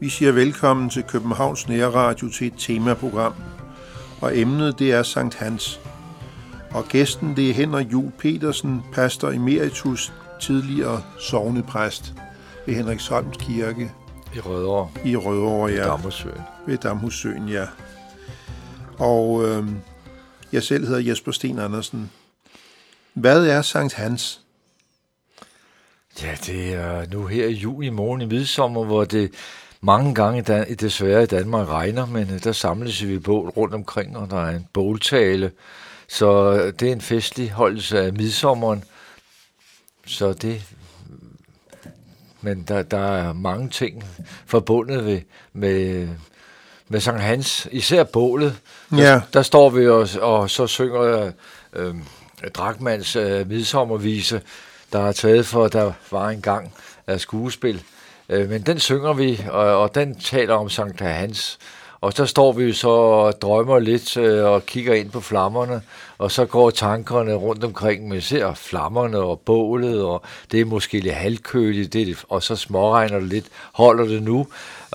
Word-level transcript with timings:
Vi 0.00 0.08
siger 0.08 0.32
velkommen 0.32 0.90
til 0.90 1.02
Københavns 1.02 1.68
Nærradio 1.68 2.28
til 2.28 2.46
et 2.46 2.54
temaprogram, 2.58 3.34
og 4.20 4.38
emnet 4.38 4.78
det 4.78 4.92
er 4.92 5.02
Sankt 5.02 5.34
Hans. 5.34 5.80
Og 6.70 6.84
gæsten 6.84 7.36
det 7.36 7.50
er 7.50 7.54
Henrik 7.54 7.92
Jul 7.92 8.10
Petersen, 8.18 8.82
pastor 8.92 9.30
emeritus, 9.30 10.12
tidligere 10.40 11.02
sovnepræst 11.18 12.14
ved 12.66 12.74
Henriksholms 12.74 13.36
Kirke. 13.36 13.92
I 14.34 14.40
Rødovre. 14.40 14.88
I 15.04 15.16
Rødovre, 15.16 15.70
ja. 15.70 15.76
Ved 15.76 15.84
Damhussøen. 15.84 16.40
Ved 16.66 16.78
Damhussøen, 16.78 17.48
ja. 17.48 17.66
Og 18.98 19.44
øh, 19.48 19.68
jeg 20.54 20.62
selv 20.62 20.86
hedder 20.86 21.00
Jesper 21.00 21.32
Sten 21.32 21.58
Andersen. 21.58 22.10
Hvad 23.14 23.46
er 23.46 23.62
Sankt 23.62 23.94
Hans? 23.94 24.40
Ja, 26.22 26.36
det 26.46 26.74
er 26.74 27.06
nu 27.12 27.26
her 27.26 27.46
i 27.46 27.52
juni 27.52 27.88
morgen 27.88 28.20
i 28.20 28.26
midsommer, 28.26 28.84
hvor 28.84 29.04
det 29.04 29.32
mange 29.80 30.14
gange 30.14 30.74
desværre 30.74 31.22
i 31.22 31.26
Danmark 31.26 31.68
regner, 31.68 32.06
men 32.06 32.30
øh, 32.30 32.44
der 32.44 32.52
samles 32.52 33.06
vi 33.06 33.18
bål 33.18 33.48
rundt 33.48 33.74
omkring, 33.74 34.16
og 34.16 34.30
der 34.30 34.40
er 34.40 34.56
en 34.56 34.66
båltale. 34.72 35.52
Så 36.08 36.52
øh, 36.52 36.72
det 36.80 36.88
er 36.88 36.92
en 36.92 37.00
festlig 37.00 37.50
holdelse 37.50 38.00
af 38.00 38.12
midsommeren. 38.12 38.84
Så 40.06 40.32
det 40.32 40.62
men 42.40 42.62
der, 42.62 42.82
der 42.82 42.98
er 42.98 43.32
mange 43.32 43.68
ting 43.68 44.04
forbundet 44.46 45.04
ved, 45.04 45.20
med, 45.52 46.08
med 46.88 47.00
Sankt 47.00 47.20
Hans, 47.20 47.68
især 47.72 48.04
bålet. 48.04 48.60
Der, 48.90 49.02
ja. 49.02 49.20
der 49.32 49.42
står 49.42 49.70
vi 49.70 49.88
og, 49.88 50.08
og 50.20 50.50
så 50.50 50.66
synger 50.66 51.32
øh, 51.72 51.94
Drakmans 52.54 53.16
øh, 53.16 53.48
midsommervise, 53.48 54.40
der 54.92 55.08
er 55.08 55.12
taget 55.12 55.46
for, 55.46 55.68
der 55.68 55.92
var 56.10 56.28
en 56.28 56.40
gang 56.40 56.72
af 57.06 57.20
skuespil. 57.20 57.82
Øh, 58.28 58.50
men 58.50 58.62
den 58.62 58.78
synger 58.78 59.12
vi, 59.12 59.44
og, 59.50 59.80
og 59.80 59.94
den 59.94 60.14
taler 60.20 60.54
om 60.54 60.68
Sankt 60.68 61.00
Hans. 61.00 61.58
Og 62.00 62.12
så 62.12 62.26
står 62.26 62.52
vi 62.52 62.72
så 62.72 62.88
og 62.88 63.42
drømmer 63.42 63.78
lidt 63.78 64.16
øh, 64.16 64.44
og 64.44 64.66
kigger 64.66 64.94
ind 64.94 65.10
på 65.10 65.20
flammerne, 65.20 65.82
og 66.18 66.30
så 66.30 66.44
går 66.44 66.70
tankerne 66.70 67.34
rundt 67.34 67.64
omkring, 67.64 68.08
man 68.08 68.20
ser 68.20 68.54
flammerne 68.54 69.18
og 69.18 69.40
bålet, 69.40 70.02
og 70.02 70.22
det 70.52 70.60
er 70.60 70.64
måske 70.64 71.00
lidt 71.00 71.14
halvkøligt, 71.14 71.92
det 71.92 72.24
og 72.28 72.42
så 72.42 72.56
småregner 72.56 73.18
det 73.18 73.28
lidt, 73.28 73.46
holder 73.72 74.04
det 74.04 74.22
nu, 74.22 74.46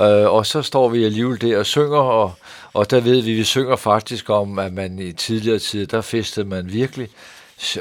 øh, 0.02 0.34
og 0.34 0.46
så 0.46 0.62
står 0.62 0.90
vi 0.90 1.06
alligevel 1.06 1.42
der 1.42 1.58
og 1.58 1.66
synger, 1.66 1.98
og, 1.98 2.32
og 2.74 2.92
der 2.92 3.00
ved 3.00 3.22
vi, 3.22 3.34
vi 3.34 3.44
synger 3.44 3.76
faktisk 3.76 4.30
om, 4.30 4.60
at 4.60 4.74
man 4.74 5.00
i 5.00 5.12
tidligere 5.12 5.60
tid, 5.60 5.88
der 5.88 6.02
festede 6.02 6.46
man 6.46 6.74
virkelig, 6.74 7.10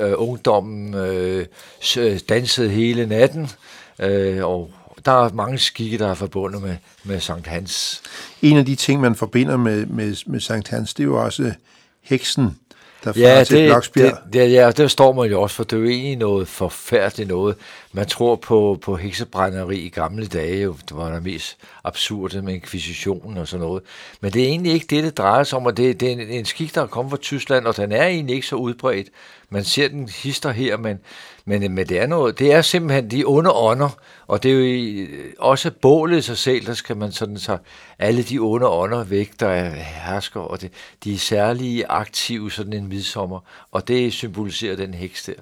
øh, 0.01 0.13
ungdommen 0.17 0.95
øh, 0.95 1.47
dansede 2.29 2.69
hele 2.69 3.07
natten, 3.07 3.51
øh, 3.99 4.45
og 4.45 4.71
der 5.05 5.25
er 5.25 5.33
mange 5.33 5.59
skikke, 5.59 5.99
der 5.99 6.11
er 6.11 6.15
forbundet 6.15 6.63
med, 6.63 6.77
med 7.05 7.21
Sankt 7.21 7.47
Hans. 7.47 8.03
En 8.43 8.57
af 8.57 8.65
de 8.65 8.75
ting, 8.75 9.01
man 9.01 9.15
forbinder 9.15 9.57
med, 9.57 9.87
med, 9.87 10.17
med 10.27 10.41
Sankt 10.41 10.69
Hans, 10.69 10.95
det 10.95 11.03
er 11.03 11.07
jo 11.07 11.25
også 11.25 11.53
heksen, 12.03 12.59
der 13.05 13.13
ja, 13.17 13.45
til 13.45 13.57
det, 13.57 13.91
det, 13.95 14.15
det, 14.33 14.53
ja, 14.53 14.71
der 14.71 14.89
står 14.89 15.13
man 15.13 15.31
jo 15.31 15.43
også, 15.43 15.57
for 15.57 15.65
det 15.65 15.77
er 15.77 15.81
jo 15.81 15.87
egentlig 15.87 16.17
noget 16.17 16.49
forfærdeligt 16.49 17.29
noget. 17.29 17.57
Man 17.99 18.07
tror 18.07 18.37
på, 18.37 18.79
på 18.83 18.97
heksebrænderi 18.97 19.77
i 19.79 19.89
gamle 19.89 20.27
dage, 20.27 20.63
jo, 20.63 20.77
det 20.89 20.97
var 20.97 21.13
det 21.13 21.23
mest 21.23 21.57
absurde 21.85 22.43
med 22.43 22.55
inkvisitionen 22.55 23.37
og 23.37 23.49
sådan 23.49 23.67
noget. 23.67 23.83
Men 24.21 24.33
det 24.33 24.43
er 24.43 24.47
egentlig 24.47 24.73
ikke 24.73 24.87
det, 24.91 25.05
det 25.05 25.19
drejer 25.19 25.45
sig 25.45 25.59
om, 25.59 25.67
og 25.67 25.77
det, 25.77 26.01
det 26.01 26.09
er 26.09 26.13
en, 26.13 26.21
en 26.21 26.45
skik, 26.45 26.75
der 26.75 26.83
er 26.83 26.87
kommet 26.87 27.11
fra 27.11 27.17
Tyskland, 27.17 27.67
og 27.67 27.77
den 27.77 27.93
er 27.93 28.07
egentlig 28.07 28.35
ikke 28.35 28.47
så 28.47 28.57
udbredt. 28.57 29.09
Man 29.51 29.65
ser 29.65 29.89
den 29.89 30.09
hister 30.09 30.51
her, 30.51 30.77
men, 30.77 30.99
men, 31.45 31.75
men 31.75 31.89
det, 31.89 31.99
er 31.99 32.07
noget, 32.07 32.39
det 32.39 32.53
er 32.53 32.63
simpelthen 32.63 33.11
de 33.11 33.25
onde 33.27 33.53
ånder, 33.53 33.99
og 34.27 34.43
det 34.43 34.53
er 34.53 34.55
jo 34.55 35.07
også 35.39 35.71
bålet 35.71 36.25
sig 36.25 36.39
selv, 36.39 36.67
der 36.67 36.75
skal 36.75 36.97
man 36.97 37.13
sådan 37.13 37.39
så 37.39 37.59
alle 37.99 38.23
de 38.23 38.39
onde 38.39 38.69
ånder 38.69 39.05
væk, 39.05 39.41
der 39.41 39.49
er 39.49 39.71
hersker, 39.75 40.41
og 40.41 40.61
det, 40.61 40.73
de 41.05 41.15
er 41.15 41.19
særlige 41.19 41.87
aktive 41.87 42.51
sådan 42.51 42.73
en 42.73 42.89
midsommer, 42.89 43.41
og 43.73 43.89
det 43.89 44.13
symboliserer 44.13 44.77
den 44.77 44.95
heks 44.95 45.25
der. 45.25 45.33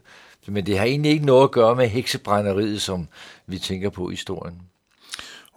Men 0.48 0.66
det 0.66 0.78
har 0.78 0.84
egentlig 0.84 1.12
ikke 1.12 1.26
noget 1.26 1.44
at 1.44 1.50
gøre 1.50 1.76
med 1.76 1.88
heksebrænderiet, 1.88 2.82
som 2.82 3.08
vi 3.46 3.58
tænker 3.58 3.90
på 3.90 4.10
i 4.10 4.12
historien. 4.12 4.62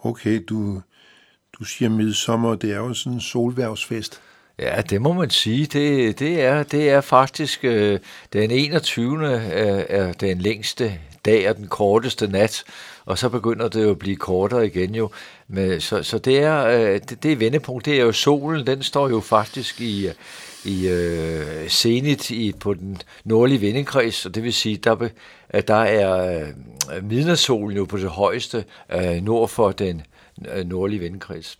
Okay, 0.02 0.44
du, 0.48 0.82
du 1.58 1.64
siger 1.64 1.88
midsommer, 1.88 2.54
det 2.54 2.72
er 2.72 2.76
jo 2.76 2.94
sådan 2.94 3.12
en 3.12 3.20
solværvsfest. 3.20 4.20
Ja, 4.58 4.80
det 4.80 5.02
må 5.02 5.12
man 5.12 5.30
sige. 5.30 5.66
Det, 5.66 6.18
det, 6.18 6.40
er, 6.42 6.62
det 6.62 6.90
er 6.90 7.00
faktisk 7.00 7.64
øh, 7.64 7.98
den 8.32 8.50
21. 8.50 9.26
Er, 9.26 9.84
er 9.88 10.12
den 10.12 10.38
længste 10.38 10.98
dag 11.24 11.50
og 11.50 11.56
den 11.56 11.66
korteste 11.66 12.26
nat, 12.26 12.64
og 13.04 13.18
så 13.18 13.28
begynder 13.28 13.68
det 13.68 13.82
jo 13.82 13.90
at 13.90 13.98
blive 13.98 14.16
kortere 14.16 14.66
igen 14.66 14.94
jo. 14.94 15.10
Men, 15.48 15.80
så, 15.80 16.02
så 16.02 16.18
det 16.18 16.38
er 16.38 16.66
øh, 16.66 17.00
det, 17.08 17.22
det 17.22 17.32
er 17.32 17.36
vendepunkt. 17.36 17.84
Det 17.84 18.00
er 18.00 18.04
jo 18.04 18.12
solen, 18.12 18.66
den 18.66 18.82
står 18.82 19.08
jo 19.08 19.20
faktisk 19.20 19.80
i, 19.80 20.08
i 20.64 20.88
øh, 20.88 21.68
zenit 21.68 22.30
i, 22.30 22.52
på 22.52 22.74
den 22.74 23.02
nordlige 23.24 23.60
vindekreds, 23.60 24.26
og 24.26 24.34
det 24.34 24.42
vil 24.42 24.52
sige, 24.52 24.76
der, 24.76 25.08
at 25.48 25.68
der 25.68 25.74
er 25.74 26.40
øh, 26.94 27.04
midnadssolen 27.04 27.76
jo 27.76 27.84
på 27.84 27.96
det 27.96 28.08
højeste 28.08 28.64
øh, 28.92 29.22
nord 29.22 29.48
for 29.48 29.72
den 29.72 30.02
øh, 30.54 30.66
nordlige 30.66 31.00
vindekreds. 31.00 31.58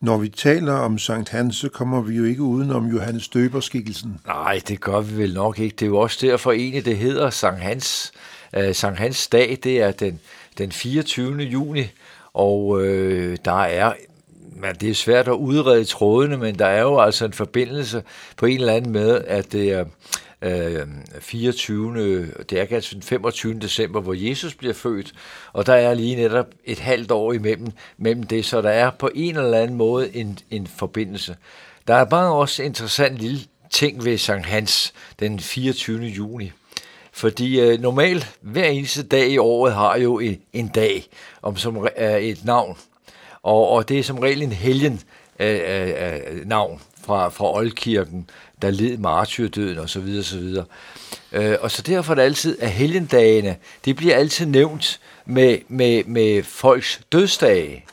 Når 0.00 0.18
vi 0.18 0.28
taler 0.28 0.72
om 0.72 0.98
Sankt 0.98 1.28
Hans, 1.28 1.56
så 1.56 1.68
kommer 1.68 2.00
vi 2.00 2.16
jo 2.16 2.24
ikke 2.24 2.42
uden 2.42 2.70
om 2.70 2.86
Johannes 2.86 3.28
Døberskikkelsen. 3.28 4.20
Nej, 4.26 4.60
det 4.68 4.80
gør 4.80 5.00
vi 5.00 5.16
vel 5.16 5.34
nok 5.34 5.58
ikke. 5.58 5.76
Det 5.76 5.82
er 5.82 5.88
jo 5.88 5.98
også 5.98 6.26
derfor 6.26 6.52
egentlig, 6.52 6.84
det 6.84 6.96
hedder 6.96 7.30
Sankt 7.30 7.60
Hans. 7.60 8.12
Uh, 8.56 8.72
Sankt 8.72 8.98
Hans 8.98 9.28
dag, 9.28 9.58
det 9.62 9.80
er 9.82 9.90
den, 9.92 10.20
den 10.58 10.72
24. 10.72 11.42
juni, 11.42 11.84
og 12.32 12.84
øh, 12.84 13.36
der 13.44 13.62
er 13.62 13.92
men 14.60 14.74
det 14.74 14.90
er 14.90 14.94
svært 14.94 15.28
at 15.28 15.32
udrede 15.32 15.84
trådene, 15.84 16.36
men 16.36 16.58
der 16.58 16.66
er 16.66 16.80
jo 16.80 17.00
altså 17.00 17.24
en 17.24 17.32
forbindelse 17.32 18.02
på 18.36 18.46
en 18.46 18.60
eller 18.60 18.72
anden 18.72 18.92
måde, 18.92 19.22
at 19.22 19.52
det 19.52 19.72
er 19.72 19.84
øh, 20.42 20.86
24. 21.20 22.26
Det 22.50 22.60
er 22.60 22.64
ganske 22.64 22.94
den 22.94 23.02
25. 23.02 23.54
december, 23.54 24.00
hvor 24.00 24.14
Jesus 24.14 24.54
bliver 24.54 24.74
født, 24.74 25.12
og 25.52 25.66
der 25.66 25.74
er 25.74 25.94
lige 25.94 26.16
netop 26.16 26.46
et 26.64 26.78
halvt 26.78 27.10
år 27.10 27.32
imellem 27.32 27.72
mellem 27.98 28.22
det, 28.22 28.44
så 28.44 28.62
der 28.62 28.70
er 28.70 28.90
på 28.90 29.10
en 29.14 29.36
eller 29.36 29.58
anden 29.58 29.76
måde 29.76 30.16
en, 30.16 30.38
en 30.50 30.66
forbindelse. 30.66 31.36
Der 31.88 31.94
er 31.94 32.04
bare 32.04 32.32
også 32.32 32.62
en 32.62 32.68
interessant 32.68 33.18
lille 33.18 33.40
ting 33.70 34.04
ved 34.04 34.18
Sankt 34.18 34.46
Hans 34.46 34.92
den 35.20 35.40
24. 35.40 36.02
juni. 36.02 36.52
Fordi 37.12 37.60
øh, 37.60 37.80
normalt 37.80 38.36
hver 38.40 38.66
eneste 38.66 39.02
dag 39.02 39.28
i 39.28 39.38
året 39.38 39.74
har 39.74 39.96
jo 39.96 40.18
en, 40.18 40.40
en 40.52 40.68
dag, 40.68 41.06
om 41.42 41.56
som 41.56 41.88
er 41.96 42.16
et 42.16 42.44
navn. 42.44 42.76
Og, 43.42 43.68
og 43.68 43.88
det 43.88 43.98
er 43.98 44.02
som 44.02 44.18
regel 44.18 44.42
en 44.42 44.52
helgen 44.52 45.00
øh, 45.38 45.60
øh, 45.60 46.46
navn 46.46 46.80
fra, 47.04 47.28
fra 47.28 47.54
Oldkirken, 47.54 48.30
der 48.62 48.70
led 48.70 48.96
martyrdøden 48.96 49.78
osv. 49.78 50.16
osv. 50.18 50.56
Øh, 51.32 51.56
og 51.60 51.70
så 51.70 51.82
derfor 51.82 52.12
er 52.12 52.14
det 52.14 52.22
altid, 52.22 52.58
at 52.60 52.70
helgendagene, 52.70 53.56
det 53.84 53.96
bliver 53.96 54.16
altid 54.16 54.46
nævnt 54.46 55.00
med, 55.26 55.58
med, 55.68 56.04
med 56.04 56.42
folks 56.42 57.00
dødsdage. 57.12 57.84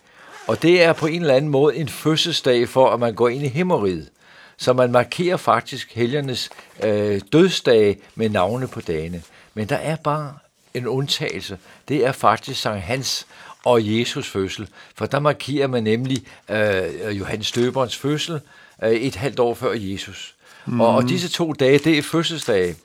Og 0.47 0.61
det 0.61 0.83
er 0.83 0.93
på 0.93 1.07
en 1.07 1.21
eller 1.21 1.35
anden 1.35 1.51
måde 1.51 1.75
en 1.75 1.89
fødselsdag 1.89 2.69
for, 2.69 2.89
at 2.89 2.99
man 2.99 3.13
går 3.13 3.29
ind 3.29 3.43
i 3.43 3.47
himmeriget. 3.47 4.09
Så 4.57 4.73
man 4.73 4.91
markerer 4.91 5.37
faktisk 5.37 5.93
helgernes 5.95 6.49
øh, 6.83 7.21
dødsdage 7.33 7.97
med 8.15 8.29
navne 8.29 8.67
på 8.67 8.81
dagene. 8.81 9.21
Men 9.53 9.69
der 9.69 9.75
er 9.75 9.95
bare 9.95 10.33
en 10.73 10.87
undtagelse. 10.87 11.57
Det 11.87 12.05
er 12.05 12.11
faktisk 12.11 12.61
Sankt 12.61 12.81
Hans 12.81 13.27
og 13.67 13.99
Jesus 13.99 14.29
fødsel. 14.29 14.67
For 14.95 15.05
der 15.05 15.19
markerer 15.19 15.67
man 15.67 15.83
nemlig 15.83 16.23
øh, 16.49 17.17
Johannes 17.19 17.51
Døberens 17.51 17.97
fødsel 17.97 18.39
øh, 18.83 18.91
et 18.91 19.15
halvt 19.15 19.39
år 19.39 19.53
før 19.53 19.73
Jesus. 19.73 20.35
Mm. 20.65 20.81
Og, 20.81 20.87
og 20.87 21.01
mhm. 21.01 21.07
disse 21.07 21.29
to 21.29 21.53
dage, 21.53 21.79
det 21.79 21.97
er 21.97 22.01
fødselsdage. 22.01 22.75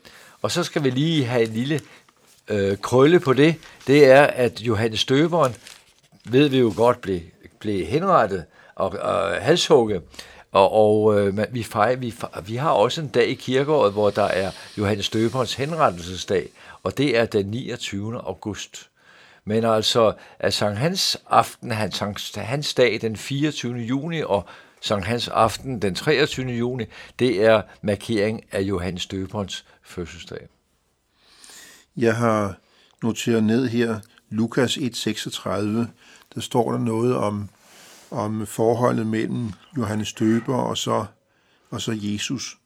Og 0.43 0.51
så 0.51 0.63
skal 0.63 0.85
vi 0.85 0.91
lige 0.91 1.25
have 1.25 1.43
en 1.43 1.53
lille 1.53 1.81
øh, 2.49 2.77
krølle 2.77 3.21
på 3.21 3.33
det. 3.33 3.55
Det 3.87 4.05
er, 4.05 4.23
at 4.23 4.61
Johannes 4.61 5.05
Døberen, 5.05 5.55
ved 6.25 6.49
vi 6.49 6.59
jo 6.59 6.73
godt, 6.77 7.01
blev, 7.01 7.21
blev 7.59 7.87
henrettet 7.87 8.45
og, 8.75 8.91
og 8.91 9.43
halshugget. 9.43 10.03
Og, 10.53 10.73
og 10.73 11.21
øh, 11.21 11.39
vi, 11.51 11.63
fejrer, 11.63 11.97
vi, 11.97 12.15
vi 12.47 12.57
har 12.57 12.71
også 12.71 13.01
en 13.01 13.09
dag 13.09 13.29
i 13.29 13.35
kirkeåret, 13.35 13.93
hvor 13.93 14.11
der 14.11 14.23
er 14.25 14.51
Johannes 14.79 15.09
Døberens 15.09 15.55
henrettelsesdag, 15.55 16.49
og 16.83 16.99
det 16.99 17.19
er 17.19 17.27
den 17.27 17.47
29. 17.47 18.17
august. 18.17 18.89
Men 19.45 19.65
altså, 19.65 20.15
at 20.39 20.55
Sankt 20.55 20.79
Hans 20.79 21.19
aften, 21.27 21.71
han, 21.71 21.93
Sankt 21.93 22.37
Hans 22.37 22.75
dag 22.75 23.01
den 23.01 23.17
24. 23.17 23.79
juni 23.79 24.21
og 24.21 24.45
Sankt 24.81 25.07
Hans 25.07 25.29
aften 25.29 25.83
den 25.83 25.95
23. 25.95 26.47
juni, 26.47 26.85
det 27.19 27.45
er 27.45 27.63
markering 27.83 28.45
af 28.53 28.61
Johannes 28.61 29.07
Døberens 29.07 29.65
fødselsdag. 29.83 30.49
Jeg 31.97 32.17
har 32.17 32.57
noteret 33.03 33.45
ned 33.45 33.69
her, 33.69 34.01
Lukas 34.31 34.77
1.36, 34.77 35.49
der 36.35 36.41
står 36.41 36.73
der 36.73 36.79
noget 36.79 37.17
om, 37.17 37.49
om 38.11 38.47
forholdet 38.47 39.07
mellem 39.07 39.53
Johannes 39.77 40.13
Døber 40.13 40.57
og 40.57 40.79
så 40.79 41.07
og 41.71 41.81
så 41.81 41.99
Jesus. 42.03 42.59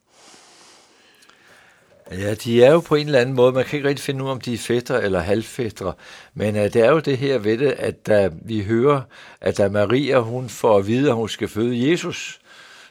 Ja, 2.11 2.33
de 2.33 2.63
er 2.63 2.71
jo 2.71 2.79
på 2.79 2.95
en 2.95 3.05
eller 3.05 3.19
anden 3.19 3.35
måde, 3.35 3.51
man 3.51 3.65
kan 3.65 3.77
ikke 3.77 3.89
rigtig 3.89 4.03
finde 4.03 4.23
ud 4.23 4.29
af, 4.29 4.31
om 4.31 4.41
de 4.41 4.53
er 4.53 4.57
fætter 4.57 4.97
eller 4.97 5.19
halvfætter, 5.19 5.91
men 6.33 6.55
uh, 6.55 6.61
det 6.61 6.75
er 6.75 6.91
jo 6.91 6.99
det 6.99 7.17
her 7.17 7.37
ved 7.37 7.57
det, 7.57 7.71
at 7.77 8.07
da 8.07 8.29
vi 8.41 8.63
hører, 8.63 9.01
at 9.41 9.57
da 9.57 9.69
Maria 9.69 10.19
hun 10.19 10.49
får 10.49 10.77
at 10.77 10.87
vide, 10.87 11.09
at 11.09 11.15
hun 11.15 11.29
skal 11.29 11.47
føde 11.47 11.89
Jesus, 11.91 12.39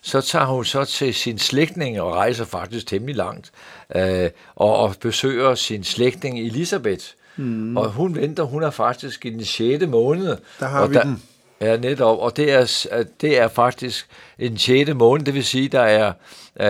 så 0.03 0.21
tager 0.21 0.47
hun 0.47 0.65
så 0.65 0.85
til 0.85 1.15
sin 1.15 1.39
slægtning 1.39 2.01
og 2.01 2.13
rejser 2.13 2.45
faktisk 2.45 2.87
temmelig 2.87 3.17
langt, 3.17 3.51
uh, 3.95 4.01
og, 4.55 4.77
og 4.77 4.95
besøger 5.01 5.55
sin 5.55 5.85
slægtning 5.85 6.39
Elisabeth. 6.39 7.05
Mm. 7.37 7.77
Og 7.77 7.91
hun 7.91 8.15
venter, 8.15 8.43
hun 8.43 8.63
er 8.63 8.71
faktisk 8.71 9.27
i 9.27 9.31
den 9.31 9.45
6. 9.45 9.87
måned. 9.87 10.37
Der 10.61 10.67
har 10.67 10.81
og 10.81 10.91
vi 10.91 10.95
der, 10.95 11.03
den. 11.03 11.23
Ja, 11.61 11.77
netop. 11.77 12.19
Og 12.19 12.37
det 12.37 12.53
er, 12.53 13.05
det 13.21 13.39
er 13.39 13.49
faktisk 13.49 14.09
en 14.39 14.59
6. 14.59 14.95
måned, 14.95 15.25
det 15.25 15.35
vil 15.35 15.45
sige, 15.45 15.69
der 15.69 15.81
er, 15.81 16.13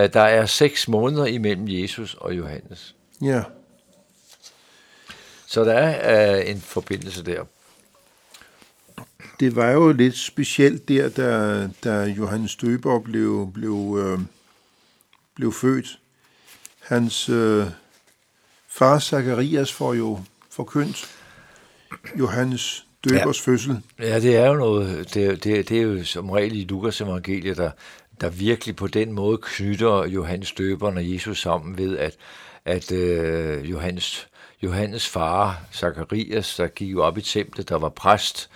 der 0.07 0.21
er 0.21 0.45
seks 0.45 0.87
måneder 0.87 1.25
imellem 1.25 1.65
Jesus 1.67 2.13
og 2.13 2.37
Johannes. 2.37 2.95
Ja. 3.21 3.43
Så 5.47 5.63
der 5.63 5.73
er 5.73 6.41
uh, 6.41 6.49
en 6.49 6.61
forbindelse 6.61 7.25
der. 7.25 7.43
Det 9.39 9.55
var 9.55 9.71
jo 9.71 9.91
lidt 9.91 10.17
specielt 10.17 10.87
der, 10.87 11.09
da, 11.09 11.67
da 11.83 12.03
Johannes 12.03 12.55
Døber 12.55 12.99
blev, 12.99 13.51
blev, 13.53 13.97
øh, 13.99 14.19
blev 15.35 15.53
født. 15.53 15.99
Hans 16.79 17.29
øh, 17.29 17.65
far 18.67 18.99
Zacharias 18.99 19.73
får 19.73 19.93
jo 19.93 20.19
forkyndt 20.49 21.09
Johannes 22.19 22.86
Døbers 23.09 23.47
ja. 23.47 23.51
fødsel. 23.51 23.81
Ja, 23.99 24.19
det 24.19 24.35
er 24.35 24.47
jo 24.47 24.53
noget, 24.53 25.13
det, 25.13 25.43
det, 25.43 25.69
det 25.69 25.77
er 25.77 25.81
jo 25.81 26.03
som 26.03 26.29
regel 26.29 26.55
i 26.55 26.63
Lukas 26.63 27.01
evangelie, 27.01 27.53
der, 27.53 27.71
der 28.21 28.29
virkelig 28.29 28.75
på 28.75 28.87
den 28.87 29.11
måde 29.11 29.37
knytter 29.37 30.07
Johannes 30.07 30.51
Døberen 30.51 30.97
og 30.97 31.13
Jesus 31.13 31.41
sammen 31.41 31.77
ved, 31.77 31.97
at, 31.97 32.15
at 32.65 32.91
øh, 32.91 33.71
Johannes, 33.71 34.27
Johannes 34.63 35.07
far, 35.07 35.61
Zacharias, 35.73 36.55
der 36.55 36.67
gik 36.67 36.91
jo 36.91 37.03
op 37.03 37.17
i 37.17 37.21
templet, 37.21 37.69
der 37.69 37.75
var 37.75 37.89
præst, 37.89 38.49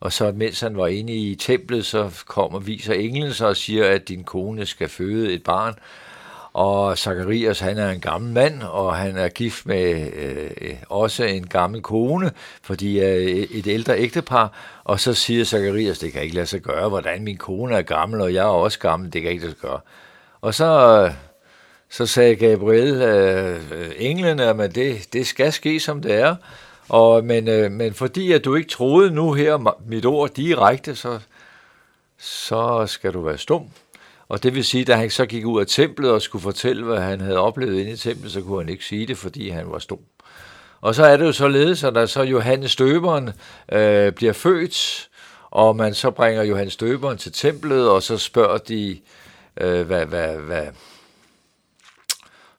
og 0.00 0.12
så 0.12 0.32
mens 0.32 0.60
han 0.60 0.76
var 0.76 0.86
inde 0.86 1.12
i 1.12 1.34
templet, 1.34 1.86
så 1.86 2.10
kommer 2.26 2.58
viser 2.58 2.94
englen 2.94 3.32
sig 3.32 3.48
og 3.48 3.56
siger, 3.56 3.88
at 3.88 4.08
din 4.08 4.24
kone 4.24 4.66
skal 4.66 4.88
føde 4.88 5.32
et 5.32 5.42
barn, 5.42 5.74
og 6.56 6.98
Zacharias, 6.98 7.60
han 7.60 7.78
er 7.78 7.90
en 7.90 8.00
gammel 8.00 8.32
mand, 8.32 8.62
og 8.62 8.96
han 8.96 9.16
er 9.16 9.28
gift 9.28 9.66
med 9.66 10.12
øh, 10.12 10.74
også 10.88 11.24
en 11.24 11.46
gammel 11.46 11.82
kone, 11.82 12.30
fordi 12.62 12.98
er 12.98 13.46
et 13.50 13.66
ældre 13.66 13.98
ægtepar. 13.98 14.52
Og 14.84 15.00
så 15.00 15.14
siger 15.14 15.44
Zacharias, 15.44 15.98
det 15.98 16.12
kan 16.12 16.22
ikke 16.22 16.34
lade 16.34 16.46
sig 16.46 16.60
gøre, 16.60 16.88
hvordan 16.88 17.24
min 17.24 17.36
kone 17.36 17.76
er 17.76 17.82
gammel, 17.82 18.20
og 18.20 18.34
jeg 18.34 18.42
er 18.42 18.48
også 18.48 18.78
gammel, 18.78 19.12
det 19.12 19.22
kan 19.22 19.30
ikke 19.30 19.42
lade 19.42 19.52
sig 19.52 19.60
gøre. 19.60 19.80
Og 20.40 20.54
så, 20.54 21.10
så 21.90 22.06
sagde 22.06 22.36
Gabriel, 22.36 23.02
øh, 23.02 23.60
englene, 23.96 24.44
at 24.64 24.74
det, 24.74 25.12
det 25.12 25.26
skal 25.26 25.52
ske, 25.52 25.80
som 25.80 26.02
det 26.02 26.14
er. 26.14 26.36
Og, 26.88 27.24
men, 27.24 27.48
øh, 27.48 27.72
men 27.72 27.94
fordi 27.94 28.32
at 28.32 28.44
du 28.44 28.54
ikke 28.54 28.68
troede 28.70 29.10
nu 29.10 29.32
her 29.32 29.76
mit 29.86 30.06
ord 30.06 30.30
direkte, 30.30 30.94
så, 30.94 31.18
så 32.18 32.86
skal 32.86 33.12
du 33.12 33.20
være 33.20 33.38
stum. 33.38 33.70
Og 34.28 34.42
det 34.42 34.54
vil 34.54 34.64
sige, 34.64 34.84
da 34.84 34.96
han 34.96 35.10
så 35.10 35.26
gik 35.26 35.46
ud 35.46 35.60
af 35.60 35.66
templet 35.66 36.10
og 36.10 36.22
skulle 36.22 36.42
fortælle, 36.42 36.84
hvad 36.84 37.00
han 37.00 37.20
havde 37.20 37.38
oplevet 37.38 37.80
inde 37.80 37.92
i 37.92 37.96
templet, 37.96 38.32
så 38.32 38.40
kunne 38.40 38.62
han 38.62 38.68
ikke 38.68 38.84
sige 38.84 39.06
det, 39.06 39.18
fordi 39.18 39.48
han 39.48 39.70
var 39.70 39.78
stum. 39.78 40.00
Og 40.80 40.94
så 40.94 41.04
er 41.04 41.16
det 41.16 41.24
jo 41.24 41.32
således, 41.32 41.84
at 41.84 41.94
der 41.94 42.06
så 42.06 42.22
Johannes 42.22 42.76
Døberen 42.76 43.30
øh, 43.72 44.12
bliver 44.12 44.32
født, 44.32 45.08
og 45.50 45.76
man 45.76 45.94
så 45.94 46.10
bringer 46.10 46.42
Johannes 46.42 46.76
Døberen 46.76 47.18
til 47.18 47.32
templet, 47.32 47.90
og 47.90 48.02
så 48.02 48.18
spørger 48.18 48.58
de, 48.58 49.00
øh, 49.56 49.86
hvad, 49.86 50.06
hvad, 50.06 50.36
hvad, 50.36 50.66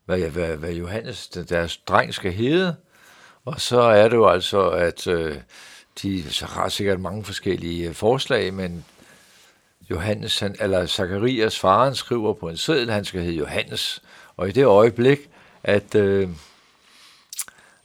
hvad, 0.05 0.19
hvad, 0.19 0.57
hvad 0.57 0.73
Johannes, 0.73 1.27
deres 1.27 1.77
dreng, 1.77 2.13
skal 2.13 2.33
hedde. 2.33 2.75
Og 3.45 3.61
så 3.61 3.81
er 3.81 4.07
det 4.09 4.15
jo 4.15 4.27
altså, 4.27 4.69
at 4.69 5.07
øh, 5.07 5.35
de 6.01 6.23
har 6.41 6.69
sikkert 6.69 6.99
mange 6.99 7.23
forskellige 7.23 7.89
øh, 7.89 7.93
forslag, 7.93 8.53
men 8.53 8.85
Johannes, 9.89 10.39
han, 10.39 10.55
eller 10.59 10.85
Zacharias 10.85 11.59
faren 11.59 11.95
skriver 11.95 12.33
på 12.33 12.49
en 12.49 12.57
seddel, 12.57 12.91
han 12.91 13.05
skal 13.05 13.21
hedde 13.21 13.37
Johannes. 13.37 14.01
Og 14.37 14.49
i 14.49 14.51
det 14.51 14.65
øjeblik, 14.65 15.29
at, 15.63 15.95
øh, 15.95 16.29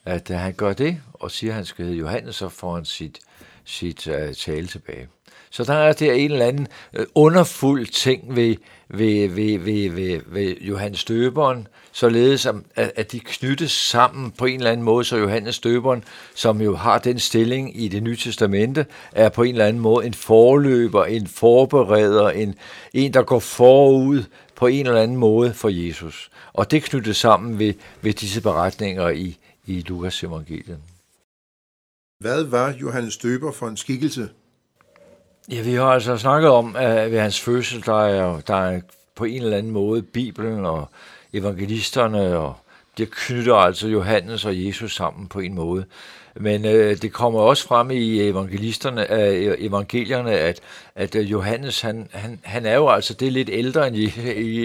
at 0.04 0.28
han 0.28 0.52
gør 0.52 0.72
det, 0.72 1.00
og 1.12 1.30
siger, 1.30 1.50
at 1.50 1.54
han 1.54 1.64
skal 1.64 1.84
hedde 1.84 1.98
Johannes, 1.98 2.36
så 2.36 2.48
får 2.48 2.74
han 2.74 2.84
sit, 2.84 3.20
sit 3.64 4.06
uh, 4.06 4.32
tale 4.34 4.66
tilbage. 4.66 5.08
Så 5.52 5.64
der 5.64 5.74
er 5.74 5.92
der 5.92 6.12
en 6.12 6.32
eller 6.32 6.46
anden 6.46 6.66
øh, 6.92 7.06
underfuld 7.14 7.86
ting 7.86 8.36
ved, 8.36 8.56
ved, 8.88 9.28
ved, 9.28 9.58
ved, 9.58 9.90
ved, 9.90 10.20
ved 10.26 10.56
Johannes 10.60 11.04
Døberen, 11.04 11.68
således 11.92 12.46
at, 12.46 12.54
at 12.74 13.12
de 13.12 13.20
knyttes 13.20 13.72
sammen 13.72 14.30
på 14.30 14.44
en 14.46 14.58
eller 14.58 14.70
anden 14.70 14.84
måde, 14.84 15.04
så 15.04 15.16
Johannes 15.16 15.58
Døberen, 15.58 16.04
som 16.34 16.60
jo 16.60 16.76
har 16.76 16.98
den 16.98 17.18
stilling 17.18 17.82
i 17.82 17.88
det 17.88 18.02
nye 18.02 18.16
testamente, 18.16 18.86
er 19.12 19.28
på 19.28 19.42
en 19.42 19.54
eller 19.54 19.66
anden 19.66 19.82
måde 19.82 20.06
en 20.06 20.14
forløber, 20.14 21.04
en 21.04 21.26
forbereder, 21.26 22.30
en, 22.30 22.54
en 22.94 23.14
der 23.14 23.22
går 23.22 23.38
forud 23.38 24.24
på 24.56 24.66
en 24.66 24.86
eller 24.86 25.02
anden 25.02 25.16
måde 25.16 25.54
for 25.54 25.68
Jesus. 25.68 26.30
Og 26.52 26.70
det 26.70 26.82
knyttes 26.82 27.16
sammen 27.16 27.58
ved, 27.58 27.74
ved 28.02 28.12
disse 28.12 28.40
beretninger 28.40 29.08
i, 29.08 29.38
i 29.66 29.80
Lukas 29.80 30.22
evangeliet. 30.22 30.78
Hvad 32.20 32.44
var 32.44 32.74
Johannes 32.80 33.16
Døber 33.16 33.52
for 33.52 33.68
en 33.68 33.76
skikkelse? 33.76 34.28
Ja, 35.50 35.62
vi 35.62 35.74
har 35.74 35.84
altså 35.84 36.16
snakket 36.16 36.50
om, 36.50 36.76
at 36.76 37.12
ved 37.12 37.20
hans 37.20 37.40
fødsel, 37.40 37.86
der 37.86 38.04
er, 38.04 38.40
der 38.40 38.54
er 38.54 38.80
på 39.14 39.24
en 39.24 39.42
eller 39.42 39.56
anden 39.56 39.72
måde 39.72 40.02
Bibelen 40.02 40.66
og 40.66 40.88
evangelisterne, 41.32 42.38
og 42.38 42.54
det 42.98 43.10
knytter 43.10 43.54
altså 43.54 43.88
Johannes 43.88 44.44
og 44.44 44.66
Jesus 44.66 44.94
sammen 44.94 45.28
på 45.28 45.40
en 45.40 45.54
måde. 45.54 45.84
Men 46.36 46.64
øh, 46.64 46.96
det 46.96 47.12
kommer 47.12 47.40
også 47.40 47.66
frem 47.66 47.90
i 47.90 48.20
evangelisterne, 48.28 49.12
øh, 49.12 49.54
evangelierne, 49.58 50.32
at, 50.32 50.60
at 50.94 51.14
øh, 51.14 51.30
Johannes, 51.30 51.80
han, 51.80 52.08
han, 52.12 52.40
han 52.42 52.66
er 52.66 52.74
jo 52.74 52.88
altså 52.88 53.14
det 53.14 53.32
lidt 53.32 53.48
ældre 53.52 53.88
end 53.88 53.96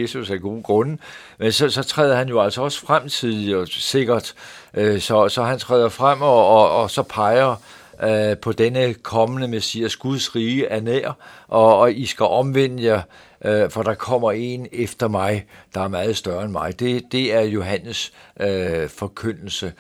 Jesus 0.01 0.29
af 0.29 0.41
gode 0.41 0.63
grunde, 0.63 0.97
men 1.37 1.51
så, 1.51 1.69
så 1.69 1.83
træder 1.83 2.15
han 2.15 2.29
jo 2.29 2.41
altså 2.41 2.61
også 2.61 2.85
fremtidigt 2.85 3.55
og 3.55 3.67
sikkert, 3.67 4.33
øh, 4.73 4.99
så, 4.99 5.29
så 5.29 5.43
han 5.43 5.59
træder 5.59 5.89
frem 5.89 6.21
og, 6.21 6.47
og, 6.47 6.71
og 6.71 6.91
så 6.91 7.03
peger 7.03 7.55
øh, 8.03 8.37
på 8.37 8.51
denne 8.51 8.93
kommende 8.93 9.47
messias, 9.47 9.95
Guds 9.95 10.35
rige 10.35 10.65
er 10.65 10.81
nær, 10.81 11.17
og, 11.47 11.77
og 11.77 11.93
I 11.93 12.05
skal 12.05 12.25
omvende 12.25 12.83
jer, 12.83 13.01
øh, 13.45 13.69
for 13.69 13.83
der 13.83 13.93
kommer 13.93 14.31
en 14.31 14.67
efter 14.71 15.07
mig, 15.07 15.45
der 15.73 15.81
er 15.81 15.87
meget 15.87 16.17
større 16.17 16.43
end 16.43 16.51
mig. 16.51 16.79
Det, 16.79 17.03
det 17.11 17.33
er 17.33 17.41
Johannes 17.41 18.13
øh, 18.39 18.89
forkyndelse, 18.89 19.73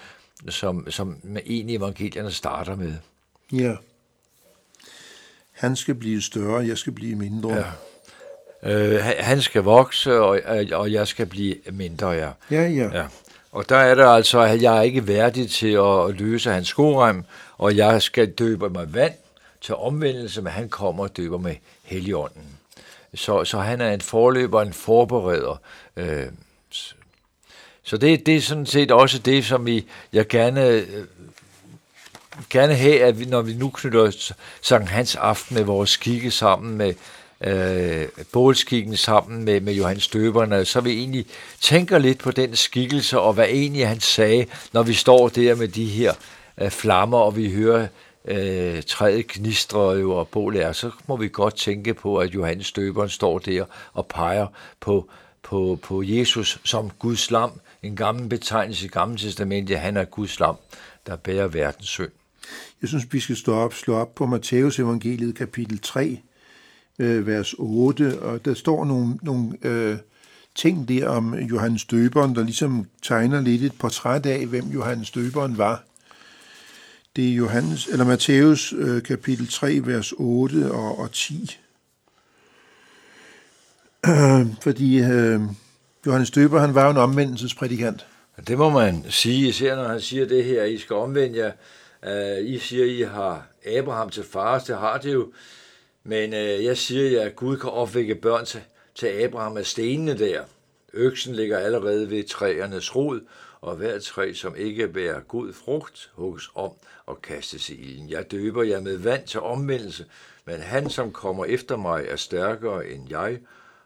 som, 0.49 0.91
som 0.91 1.15
en 1.45 1.69
evangelierne 1.69 2.31
starter 2.31 2.75
med. 2.75 2.93
Ja. 3.51 3.75
Han 5.51 5.75
skal 5.75 5.95
blive 5.95 6.21
større, 6.21 6.67
jeg 6.67 6.77
skal 6.77 6.93
blive 6.93 7.15
mindre. 7.15 7.55
Ja. 7.55 7.63
Øh, 8.63 9.03
han 9.19 9.41
skal 9.41 9.63
vokse, 9.63 10.19
og, 10.19 10.39
og 10.71 10.91
jeg 10.91 11.07
skal 11.07 11.25
blive 11.25 11.55
mindre, 11.71 12.09
ja. 12.09 12.29
Ja, 12.51 12.61
ja. 12.61 12.89
ja. 12.93 13.05
Og 13.57 13.69
der 13.69 13.77
er 13.77 13.95
det 13.95 14.03
altså, 14.03 14.39
at 14.39 14.61
jeg 14.61 14.77
er 14.77 14.81
ikke 14.81 15.07
værdig 15.07 15.51
til 15.51 15.71
at 15.71 16.19
løse 16.19 16.51
hans 16.51 16.67
skorem, 16.67 17.23
og 17.57 17.75
jeg 17.77 18.01
skal 18.01 18.31
døbe 18.31 18.69
mig 18.69 18.93
vand 18.93 19.13
til 19.61 19.75
omvendelse, 19.75 20.41
men 20.41 20.53
han 20.53 20.69
kommer 20.69 21.03
og 21.03 21.17
døber 21.17 21.37
med 21.37 21.55
heligånden. 21.83 22.43
Så, 23.15 23.45
så 23.45 23.59
han 23.59 23.81
er 23.81 23.93
en 23.93 24.01
forløber, 24.01 24.61
en 24.61 24.73
forbereder. 24.73 25.61
Øh, 25.95 26.27
så 27.83 27.97
det, 27.97 28.25
det 28.25 28.35
er 28.35 28.41
sådan 28.41 28.65
set 28.65 28.91
også 28.91 29.19
det, 29.19 29.45
som 29.45 29.67
I, 29.67 29.87
jeg 30.13 30.27
gerne, 30.27 30.67
øh, 30.67 31.05
gerne 32.49 32.75
have, 32.75 33.03
at 33.03 33.19
vi, 33.19 33.25
når 33.25 33.41
vi 33.41 33.53
nu 33.53 33.69
knytter 33.69 34.33
Sankt 34.61 34.89
Hans 34.89 35.15
aften 35.15 35.55
med 35.55 35.63
vores 35.63 35.89
skikke 35.89 36.31
sammen 36.31 36.77
med 36.77 36.93
øh, 37.41 38.07
bålskikken 38.31 38.97
sammen 38.97 39.45
med, 39.45 39.61
med 39.61 39.73
Johannes 39.73 40.03
Støberne, 40.03 40.65
så 40.65 40.81
vi 40.81 40.91
egentlig 40.91 41.25
tænker 41.61 41.97
lidt 41.97 42.19
på 42.19 42.31
den 42.31 42.55
skikkelse, 42.55 43.19
og 43.19 43.33
hvad 43.33 43.45
egentlig 43.45 43.87
han 43.87 43.99
sagde, 43.99 44.45
når 44.73 44.83
vi 44.83 44.93
står 44.93 45.29
der 45.29 45.55
med 45.55 45.67
de 45.67 45.85
her 45.85 46.13
øh, 46.57 46.69
flammer, 46.69 47.17
og 47.17 47.35
vi 47.35 47.51
hører 47.51 47.87
øh, 48.25 48.83
træet 48.83 49.27
gnistre 49.27 49.91
jo, 49.91 50.11
og 50.11 50.27
bålet 50.27 50.63
er, 50.63 50.71
så 50.71 50.91
må 51.07 51.17
vi 51.17 51.27
godt 51.27 51.55
tænke 51.55 51.93
på, 51.93 52.17
at 52.17 52.35
Johannes 52.35 52.67
Støberen 52.67 53.09
står 53.09 53.39
der 53.39 53.65
og 53.93 54.05
peger 54.05 54.47
på, 54.79 55.09
på, 55.43 55.79
på 55.83 56.03
Jesus 56.03 56.59
som 56.63 56.89
Guds 56.99 57.31
lam, 57.31 57.51
en 57.83 57.95
gammel 57.95 58.29
betegnelse 58.29 58.85
i 58.85 58.89
Gamle 58.89 59.17
Testamentet, 59.17 59.79
han 59.79 59.97
er 59.97 60.05
Guds 60.05 60.39
lam, 60.39 60.55
der 61.07 61.15
bærer 61.15 61.47
verdens 61.47 61.89
synd. 61.89 62.11
Jeg 62.81 62.89
synes, 62.89 63.13
vi 63.13 63.19
skal 63.19 63.35
stå 63.35 63.53
op, 63.53 63.73
slå 63.73 63.95
op 63.95 64.15
på 64.15 64.25
Matteus 64.25 64.79
evangeliet 64.79 65.35
kapitel 65.35 65.79
3, 65.79 66.19
øh, 66.99 67.27
vers 67.27 67.55
8, 67.57 68.19
og 68.19 68.45
der 68.45 68.53
står 68.53 68.85
nogle, 68.85 69.17
nogle 69.21 69.53
øh, 69.61 69.97
ting 70.55 70.87
der 70.87 71.09
om 71.09 71.33
Johannes 71.33 71.85
Døberen, 71.85 72.35
der 72.35 72.43
ligesom 72.43 72.85
tegner 73.03 73.41
lidt 73.41 73.63
et 73.63 73.73
portræt 73.79 74.25
af, 74.25 74.45
hvem 74.45 74.65
Johannes 74.65 75.11
Døberen 75.11 75.57
var. 75.57 75.83
Det 77.15 77.29
er 77.29 77.33
Johannes, 77.33 77.87
eller 77.87 78.05
Matthæus 78.05 78.73
øh, 78.77 79.03
kapitel 79.03 79.47
3, 79.47 79.79
vers 79.83 80.13
8 80.17 80.71
og, 80.71 80.99
og 80.99 81.11
10. 81.11 81.57
fordi 84.63 84.99
øh, 84.99 85.41
Johannes 86.05 86.31
Døber, 86.31 86.59
han 86.59 86.75
var 86.75 86.83
jo 86.83 86.91
en 86.91 86.97
omvendelsesprædikant. 86.97 88.05
Det 88.47 88.57
må 88.57 88.69
man 88.69 89.05
sige, 89.09 89.47
især 89.47 89.75
når 89.75 89.87
han 89.87 90.01
siger 90.01 90.27
det 90.27 90.45
her, 90.45 90.63
I 90.63 90.77
skal 90.77 90.95
omvende 90.95 91.37
jer. 91.37 91.51
Uh, 92.03 92.45
I 92.45 92.59
siger, 92.59 92.85
I 92.85 93.01
har 93.01 93.47
Abraham 93.77 94.09
til 94.09 94.23
far, 94.23 94.59
det 94.59 94.77
har 94.77 94.97
det 94.97 95.13
jo. 95.13 95.31
Men 96.09 96.33
øh, 96.33 96.63
jeg 96.63 96.77
siger 96.77 97.21
at 97.21 97.35
Gud 97.35 97.57
kan 97.57 97.69
opvække 97.69 98.15
børn 98.15 98.45
til, 98.45 98.61
til 98.95 99.07
Abraham 99.07 99.57
af 99.57 99.65
stenene 99.65 100.17
der. 100.17 100.43
Øksen 100.93 101.35
ligger 101.35 101.57
allerede 101.57 102.09
ved 102.09 102.23
træernes 102.23 102.95
rod, 102.95 103.21
og 103.61 103.75
hver 103.75 103.99
træ, 103.99 104.33
som 104.33 104.55
ikke 104.55 104.87
bærer 104.87 105.19
god 105.19 105.53
frugt, 105.53 106.11
hugges 106.13 106.49
om 106.55 106.71
og 107.05 107.21
kastes 107.21 107.69
i 107.69 107.75
ilden. 107.75 108.09
Jeg 108.09 108.31
døber 108.31 108.63
jer 108.63 108.81
med 108.81 108.97
vand 108.97 109.27
til 109.27 109.39
omvendelse, 109.39 110.05
men 110.45 110.59
han, 110.59 110.89
som 110.89 111.11
kommer 111.11 111.45
efter 111.45 111.77
mig, 111.77 112.05
er 112.07 112.15
stærkere 112.15 112.87
end 112.87 113.09
jeg, 113.09 113.39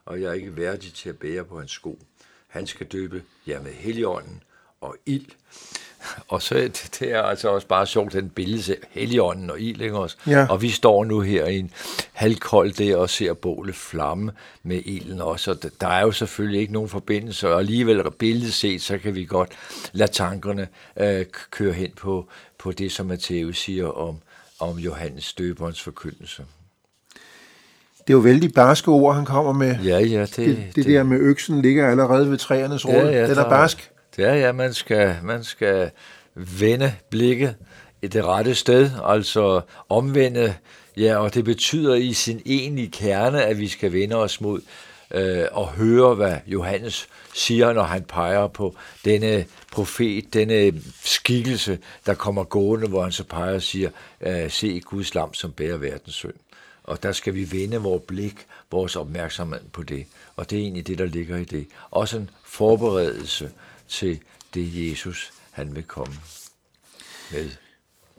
og 0.05 0.21
jeg 0.21 0.29
er 0.29 0.33
ikke 0.33 0.57
værdig 0.57 0.93
til 0.93 1.09
at 1.09 1.19
bære 1.19 1.45
på 1.45 1.59
hans 1.59 1.71
sko. 1.71 1.99
Han 2.47 2.67
skal 2.67 2.87
døbe 2.87 3.23
jer 3.47 3.61
med 3.61 3.71
heligånden 3.71 4.43
og 4.81 4.95
ild. 5.05 5.25
Og 6.27 6.41
så 6.41 6.55
det 6.99 7.11
er 7.11 7.21
altså 7.21 7.49
også 7.49 7.67
bare 7.67 7.87
sjovt, 7.87 8.13
den 8.13 8.29
billede 8.29 8.75
heligånden 8.89 9.49
og 9.49 9.59
ild, 9.59 9.81
ikke 9.81 9.97
også? 9.97 10.17
Ja. 10.27 10.47
Og 10.49 10.61
vi 10.61 10.69
står 10.69 11.05
nu 11.05 11.19
her 11.19 11.45
i 11.45 11.59
en 11.59 11.71
halvkold 12.13 12.71
der 12.71 12.97
og 12.97 13.09
ser 13.09 13.33
bålet 13.33 13.75
flamme 13.75 14.31
med 14.63 14.81
ilden 14.85 15.21
også. 15.21 15.51
Og 15.51 15.57
der 15.81 15.87
er 15.87 16.01
jo 16.01 16.11
selvfølgelig 16.11 16.61
ikke 16.61 16.73
nogen 16.73 16.89
forbindelse, 16.89 17.49
og 17.49 17.59
alligevel 17.59 18.11
billedet 18.11 18.53
set, 18.53 18.81
så 18.81 18.97
kan 18.97 19.15
vi 19.15 19.25
godt 19.25 19.49
lade 19.91 20.11
tankerne 20.11 20.67
øh, 20.97 21.25
køre 21.51 21.73
hen 21.73 21.91
på, 21.97 22.27
på 22.57 22.71
det, 22.71 22.91
som 22.91 23.05
Matthæus 23.05 23.59
siger 23.59 23.87
om, 23.87 24.15
om 24.59 24.77
Johannes 24.77 25.33
døberens 25.33 25.81
forkyndelse. 25.81 26.43
Det 28.07 28.09
er 28.09 28.13
jo 28.13 28.19
vældig 28.19 28.53
barske 28.53 28.91
ord, 28.91 29.15
han 29.15 29.25
kommer 29.25 29.53
med. 29.53 29.75
Ja, 29.83 29.99
ja. 29.99 30.21
Det, 30.21 30.35
det, 30.35 30.57
det, 30.57 30.75
det 30.75 30.85
der 30.85 31.03
med 31.03 31.19
øksen 31.19 31.61
ligger 31.61 31.87
allerede 31.87 32.31
ved 32.31 32.37
træernes 32.37 32.87
rod. 32.87 32.93
Ja, 32.93 33.09
ja, 33.09 33.27
Den 33.27 33.37
er 33.37 33.49
barsk. 33.49 33.91
Ja, 34.17 34.35
ja, 34.35 34.51
man 34.51 34.73
skal, 34.73 35.15
man 35.23 35.43
skal 35.43 35.91
vende 36.35 36.93
blikket 37.09 37.55
i 38.01 38.07
det 38.07 38.25
rette 38.25 38.55
sted, 38.55 38.89
altså 39.03 39.61
omvende, 39.89 40.55
ja, 40.97 41.17
og 41.17 41.33
det 41.33 41.45
betyder 41.45 41.95
i 41.95 42.13
sin 42.13 42.41
egentlige 42.45 42.91
kerne, 42.91 43.43
at 43.43 43.59
vi 43.59 43.67
skal 43.67 43.93
vende 43.93 44.15
os 44.15 44.41
mod 44.41 44.61
øh, 45.11 45.45
og 45.51 45.67
høre, 45.67 46.15
hvad 46.15 46.35
Johannes 46.47 47.07
siger, 47.33 47.73
når 47.73 47.83
han 47.83 48.03
peger 48.03 48.47
på 48.47 48.75
denne 49.05 49.45
profet, 49.71 50.33
denne 50.33 50.81
skikkelse, 51.03 51.79
der 52.05 52.13
kommer 52.13 52.43
gående, 52.43 52.87
hvor 52.87 53.03
han 53.03 53.11
så 53.11 53.23
peger 53.23 53.55
og 53.55 53.61
siger, 53.61 53.89
øh, 54.21 54.51
se 54.51 54.79
Guds 54.79 55.15
lam, 55.15 55.33
som 55.33 55.51
bærer 55.51 55.77
verdens 55.77 56.15
synd. 56.15 56.33
Og 56.83 57.03
der 57.03 57.11
skal 57.11 57.35
vi 57.35 57.51
vende 57.51 57.77
vores 57.77 58.03
blik, 58.07 58.35
vores 58.71 58.95
opmærksomhed 58.95 59.59
på 59.73 59.83
det. 59.83 60.05
Og 60.35 60.49
det 60.49 60.57
er 60.57 60.61
egentlig 60.61 60.87
det, 60.87 60.97
der 60.97 61.05
ligger 61.05 61.37
i 61.37 61.43
det. 61.43 61.67
Også 61.91 62.17
en 62.17 62.29
forberedelse 62.45 63.51
til 63.91 64.19
det, 64.53 64.89
Jesus 64.89 65.31
han 65.51 65.75
vil 65.75 65.83
komme 65.83 66.13
med. 67.31 67.49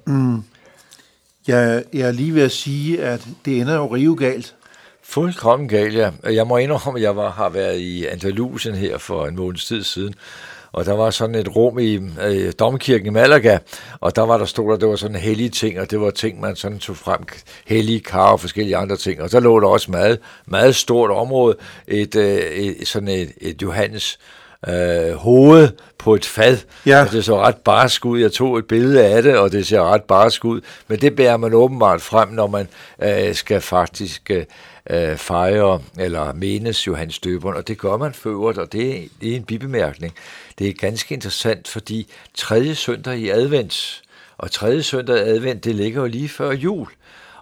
Mm. 0.06 0.42
Jeg, 1.46 1.84
jeg 1.92 2.08
er 2.08 2.12
lige 2.12 2.34
ved 2.34 2.42
at 2.42 2.52
sige, 2.52 3.02
at 3.02 3.28
det 3.44 3.60
ender 3.60 3.74
jo 3.74 3.86
rive 3.94 4.16
galt. 4.16 4.54
Fuldkommen 5.02 5.68
galt, 5.68 5.94
ja. 5.94 6.10
Jeg 6.24 6.46
må 6.46 6.56
indrømme, 6.56 6.98
at 6.98 7.02
jeg 7.02 7.16
var, 7.16 7.30
har 7.30 7.48
været 7.48 7.78
i 7.78 8.06
Andalusien 8.06 8.74
her 8.74 8.98
for 8.98 9.26
en 9.26 9.36
måneds 9.36 9.64
tid 9.64 9.82
siden, 9.82 10.14
og 10.72 10.86
der 10.86 10.92
var 10.92 11.10
sådan 11.10 11.34
et 11.34 11.56
rum 11.56 11.78
i 11.78 12.00
øh, 12.22 12.52
domkirken 12.58 13.06
i 13.06 13.10
Malaga, 13.10 13.58
og 14.00 14.16
der 14.16 14.22
var 14.22 14.38
der 14.38 14.44
stod 14.44 14.70
der, 14.70 14.76
det 14.76 14.88
var 14.88 14.96
sådan 14.96 15.16
hellige 15.16 15.48
ting, 15.48 15.80
og 15.80 15.90
det 15.90 16.00
var 16.00 16.10
ting, 16.10 16.40
man 16.40 16.56
sådan 16.56 16.78
tog 16.78 16.96
frem, 16.96 17.20
hellige 17.66 18.00
kar 18.00 18.32
og 18.32 18.40
forskellige 18.40 18.76
andre 18.76 18.96
ting, 18.96 19.22
og 19.22 19.32
der 19.32 19.40
lå 19.40 19.60
der 19.60 19.68
også 19.68 19.90
meget, 19.90 20.18
meget 20.46 20.76
stort 20.76 21.10
område, 21.10 21.56
et, 21.86 22.16
øh, 22.16 22.38
et 22.38 22.88
sådan 22.88 23.08
et, 23.08 23.32
et 23.40 23.62
Johannes 23.62 24.18
øh, 24.68 25.14
hoved 25.14 25.68
på 25.98 26.14
et 26.14 26.24
fad, 26.24 26.58
ja. 26.86 27.02
og 27.02 27.12
det 27.12 27.24
så 27.24 27.40
ret 27.40 27.56
barsk 27.56 28.04
ud. 28.04 28.20
Jeg 28.20 28.32
tog 28.32 28.58
et 28.58 28.66
billede 28.66 29.04
af 29.04 29.22
det, 29.22 29.38
og 29.38 29.52
det 29.52 29.66
ser 29.66 29.80
ret 29.80 30.02
barsk 30.02 30.44
ud, 30.44 30.60
men 30.88 31.00
det 31.00 31.16
bærer 31.16 31.36
man 31.36 31.54
åbenbart 31.54 32.02
frem, 32.02 32.28
når 32.28 32.46
man 32.46 32.68
øh, 33.02 33.34
skal 33.34 33.60
faktisk 33.60 34.30
øh, 34.90 35.16
fejre 35.16 35.80
eller 35.98 36.32
menes 36.32 36.86
Johannes 36.86 37.18
Døberen, 37.18 37.56
og 37.56 37.68
det 37.68 37.78
gør 37.78 37.96
man 37.96 38.14
for 38.14 38.30
øvrigt, 38.30 38.58
og 38.58 38.72
det, 38.72 39.08
det 39.20 39.32
er 39.32 39.36
en 39.36 39.44
bibemærkning. 39.44 40.14
Det 40.58 40.68
er 40.68 40.72
ganske 40.72 41.14
interessant, 41.14 41.68
fordi 41.68 42.12
tredje 42.34 42.74
søndag 42.74 43.18
i 43.18 43.28
advent, 43.28 44.02
og 44.38 44.50
tredje 44.50 44.82
søndag 44.82 45.16
i 45.16 45.30
advent, 45.30 45.64
det 45.64 45.74
ligger 45.74 46.00
jo 46.00 46.06
lige 46.06 46.28
før 46.28 46.50
jul. 46.50 46.88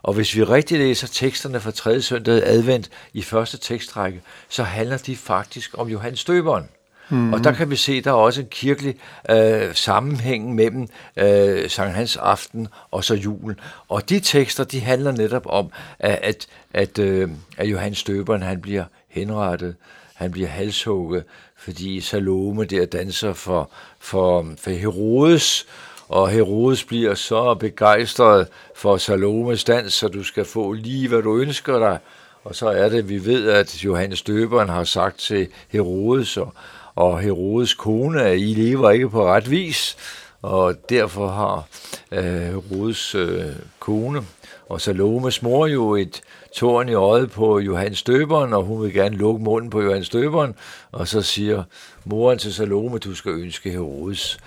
Og 0.03 0.15
hvis 0.15 0.37
vi 0.37 0.45
rigtig 0.45 0.79
læser 0.79 1.07
teksterne 1.07 1.61
fra 1.61 1.71
tredje 1.71 2.03
søndag 2.03 2.39
i 2.39 2.43
advent 2.45 2.91
i 3.12 3.23
første 3.23 3.59
tekstrække, 3.59 4.21
så 4.49 4.62
handler 4.62 4.97
de 4.97 5.17
faktisk 5.17 5.79
om 5.79 5.89
Johannes 5.89 6.25
Døberen. 6.25 6.69
Mm. 7.11 7.33
Og 7.33 7.45
der 7.45 7.52
kan 7.52 7.71
vi 7.71 7.76
se, 7.76 8.00
der 8.00 8.11
er 8.11 8.14
også 8.14 8.40
en 8.40 8.47
kirkelig 8.50 8.95
øh, 9.31 9.75
sammenhæng 9.75 10.55
mellem 10.55 10.88
øh, 11.17 11.71
Sankt 11.71 11.95
Hans 11.95 12.17
aften 12.17 12.69
og 12.90 13.05
så 13.05 13.14
julen. 13.14 13.61
Og 13.88 14.09
de 14.09 14.21
tekster, 14.21 14.64
de 14.64 14.81
handler 14.81 15.12
netop 15.12 15.47
om, 15.47 15.71
at, 15.99 16.19
at, 16.23 16.47
at, 16.75 16.99
øh, 16.99 17.29
at 17.57 17.67
Johannes 17.67 18.02
Døberen, 18.02 18.43
han 18.43 18.61
bliver 18.61 18.85
henrettet, 19.09 19.75
han 20.14 20.31
bliver 20.31 20.49
halshugget, 20.49 21.25
fordi 21.57 22.00
Salome 22.00 22.64
der 22.64 22.87
danser 22.87 23.33
for, 23.33 23.71
for, 23.99 24.47
for 24.59 24.71
Herodes, 24.71 25.67
og 26.09 26.29
Herodes 26.29 26.85
bliver 26.85 27.14
så 27.14 27.55
begejstret 27.55 28.49
for 28.76 28.97
Salomes 28.97 29.64
dans, 29.64 29.93
så 29.93 30.09
du 30.09 30.23
skal 30.23 30.45
få 30.45 30.73
lige, 30.73 31.09
hvad 31.09 31.23
du 31.23 31.38
ønsker 31.38 31.79
dig. 31.79 31.99
Og 32.45 32.55
så 32.55 32.69
er 32.69 32.88
det, 32.88 33.09
vi 33.09 33.25
ved, 33.25 33.49
at 33.49 33.85
Johannes 33.85 34.23
Døberen 34.23 34.69
har 34.69 34.85
sagt 34.85 35.19
til 35.19 35.49
Herodes 35.69 36.37
og, 36.37 36.55
og 36.94 37.20
Herodes 37.20 37.75
kone, 37.75 38.23
at 38.23 38.38
I 38.38 38.54
lever 38.54 38.90
ikke 38.90 39.11
på 39.11 39.26
ret 39.26 39.50
vis, 39.50 39.97
og 40.42 40.75
derfor 40.88 41.28
har 41.28 41.66
øh, 42.12 42.25
Herodes 42.25 43.14
øh, 43.14 43.44
kone 43.78 44.23
og 44.68 44.80
Salomes 44.80 45.42
mor 45.42 45.66
jo 45.66 45.94
et 45.94 46.20
tårn 46.56 46.88
i 46.88 46.94
øjet 46.94 47.30
på 47.30 47.59
Johannes 47.59 48.02
Døberen, 48.02 48.52
og 48.52 48.62
hun 48.62 48.82
vil 48.82 48.92
gerne 48.92 49.16
lukke 49.16 49.44
munden 49.44 49.70
på 49.70 49.82
Johannes 49.82 50.09
Døberen, 50.09 50.54
og 50.92 51.09
så 51.09 51.23
siger 51.23 51.62
moren 52.04 52.38
til 52.38 52.54
Salome, 52.54 52.99
du 52.99 53.14
skal 53.14 53.32
ønske 53.32 53.70
Herodes 53.70 54.38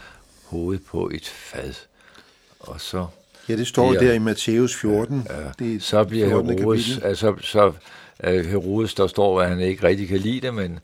hoved 0.45 0.79
på 0.79 1.09
et 1.13 1.27
fad. 1.27 1.73
Og 2.59 2.81
så 2.81 3.05
Ja, 3.49 3.55
det 3.55 3.67
står 3.67 3.89
bliver, 3.89 4.03
der 4.03 4.13
i 4.13 4.19
Matthæus 4.19 4.75
14. 4.75 5.27
Ja, 5.29 5.41
ja. 5.41 5.47
Det 5.59 5.83
så 5.83 6.03
bliver 6.03 6.27
Herodes, 6.27 6.97
altså, 6.97 7.35
så 7.41 7.67
uh, 7.67 8.29
Herodes, 8.29 8.93
der 8.93 9.07
står, 9.07 9.41
at 9.41 9.49
han 9.49 9.59
ikke 9.59 9.87
rigtig 9.87 10.07
kan 10.07 10.17
lide 10.17 10.41
det, 10.41 10.53
men, 10.53 10.79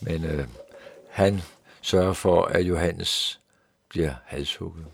men 0.00 0.24
uh, 0.24 0.44
han 1.18 1.40
sørger 1.80 2.12
for, 2.12 2.44
at 2.44 2.60
Johannes 2.60 3.40
bliver 3.88 4.12
halshugget. 4.24 4.84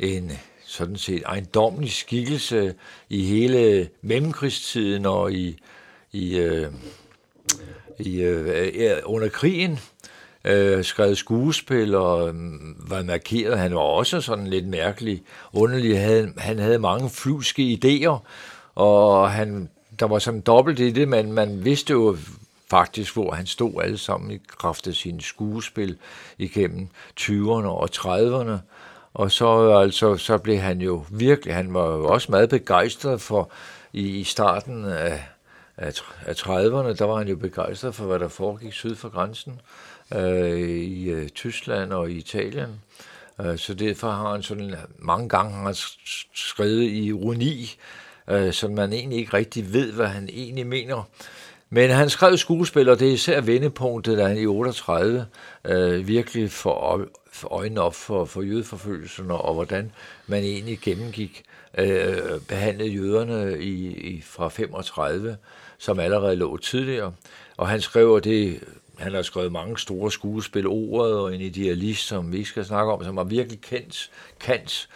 en 0.00 0.32
sådan 0.66 0.96
set 0.96 1.22
ejendommelig 1.26 1.92
skikkelse 1.92 2.74
i 3.08 3.24
hele 3.24 3.88
mellemkrigstiden 4.02 5.06
og 5.06 5.32
i, 5.32 5.58
i, 6.12 6.38
øh, 6.38 6.72
i 7.98 8.20
øh, 8.20 8.96
under 9.04 9.28
krigen. 9.28 9.78
Øh, 10.44 10.84
skrev 10.84 11.14
skuespil 11.14 11.94
og 11.94 12.28
øh, 12.28 12.34
var 12.90 13.02
markeret. 13.02 13.58
Han 13.58 13.74
var 13.74 13.80
også 13.80 14.20
sådan 14.20 14.46
lidt 14.46 14.66
mærkelig, 14.66 15.22
underlig. 15.52 16.00
Havde, 16.00 16.32
han 16.36 16.58
havde 16.58 16.78
mange 16.78 17.10
flyvske 17.10 17.78
idéer, 17.84 18.18
og 18.74 19.30
han 19.30 19.68
der 20.00 20.06
var 20.06 20.18
sådan 20.18 20.40
dobbelt 20.40 20.80
i 20.80 20.90
det, 20.90 21.08
men 21.08 21.32
man 21.32 21.64
vidste 21.64 21.92
jo 21.92 22.16
faktisk, 22.70 23.14
hvor 23.14 23.30
han 23.30 23.46
stod 23.46 23.82
alle 23.82 23.98
sammen 23.98 24.30
i 24.30 24.38
kraft 24.46 24.86
af 24.86 24.94
sine 24.94 25.20
skuespil 25.20 25.98
igennem 26.38 26.88
20'erne 27.20 27.66
og 27.66 27.88
30'erne. 27.94 28.58
Og 29.14 29.32
så, 29.32 29.70
altså, 29.70 30.16
så 30.16 30.38
blev 30.38 30.58
han 30.58 30.80
jo 30.80 31.04
virkelig, 31.10 31.54
han 31.54 31.74
var 31.74 31.86
jo 31.86 32.04
også 32.04 32.30
meget 32.30 32.50
begejstret 32.50 33.20
for, 33.20 33.50
i, 33.92 34.08
i 34.08 34.24
starten 34.24 34.84
af, 34.84 35.24
af, 35.76 35.92
af 36.26 36.32
30'erne, 36.32 36.92
der 36.98 37.04
var 37.04 37.18
han 37.18 37.28
jo 37.28 37.36
begejstret 37.36 37.94
for, 37.94 38.04
hvad 38.04 38.18
der 38.18 38.28
foregik 38.28 38.72
syd 38.72 38.94
for 38.94 39.08
grænsen 39.08 39.60
øh, 40.14 40.58
i 40.68 41.10
øh, 41.10 41.28
Tyskland 41.28 41.92
og 41.92 42.10
i 42.10 42.14
Italien. 42.14 42.80
Øh, 43.40 43.58
så 43.58 43.74
derfor 43.74 44.10
har 44.10 44.32
han 44.32 44.42
sådan 44.42 44.74
mange 44.98 45.28
gange 45.28 45.52
han 45.52 45.74
skrevet 46.34 46.82
i 46.82 47.04
ironi, 47.04 47.76
øh, 48.28 48.52
så 48.52 48.68
man 48.68 48.92
egentlig 48.92 49.18
ikke 49.18 49.36
rigtig 49.36 49.72
ved, 49.72 49.92
hvad 49.92 50.06
han 50.06 50.28
egentlig 50.32 50.66
mener. 50.66 51.02
Men 51.70 51.90
han 51.90 52.10
skrev 52.10 52.36
skuespil, 52.36 52.88
og 52.88 53.00
det 53.00 53.08
er 53.08 53.12
især 53.12 53.40
vendepunktet, 53.40 54.18
da 54.18 54.26
han 54.26 54.38
i 54.38 54.46
38 54.46 55.26
øh, 55.64 56.08
virkelig 56.08 56.50
får 56.50 57.08
øjnene 57.50 57.80
op 57.80 57.94
for, 57.94 58.24
for 58.24 58.42
jødeforfølgelserne, 58.42 59.34
og 59.34 59.54
hvordan 59.54 59.92
man 60.26 60.42
egentlig 60.42 60.78
gennemgik, 60.82 61.44
øh, 61.78 62.40
behandlede 62.48 62.88
jøderne 62.90 63.62
i, 63.62 63.86
i, 63.86 64.22
fra 64.22 64.48
35, 64.48 65.36
som 65.78 66.00
allerede 66.00 66.36
lå 66.36 66.56
tidligere. 66.56 67.12
Og 67.56 67.68
han 67.68 67.80
skrev, 67.80 68.20
det 68.24 68.60
han 68.98 69.14
har 69.14 69.22
skrevet 69.22 69.52
mange 69.52 69.78
store 69.78 70.12
skuespil, 70.12 70.66
Ordet 70.66 71.14
og 71.14 71.34
en 71.34 71.40
idealist, 71.40 72.06
som 72.06 72.32
vi 72.32 72.36
ikke 72.36 72.50
skal 72.50 72.64
snakke 72.64 72.92
om, 72.92 73.04
som 73.04 73.16
var 73.16 73.24
virkelig 73.24 73.60
kendt, 73.60 74.10
kendt. 74.40 74.88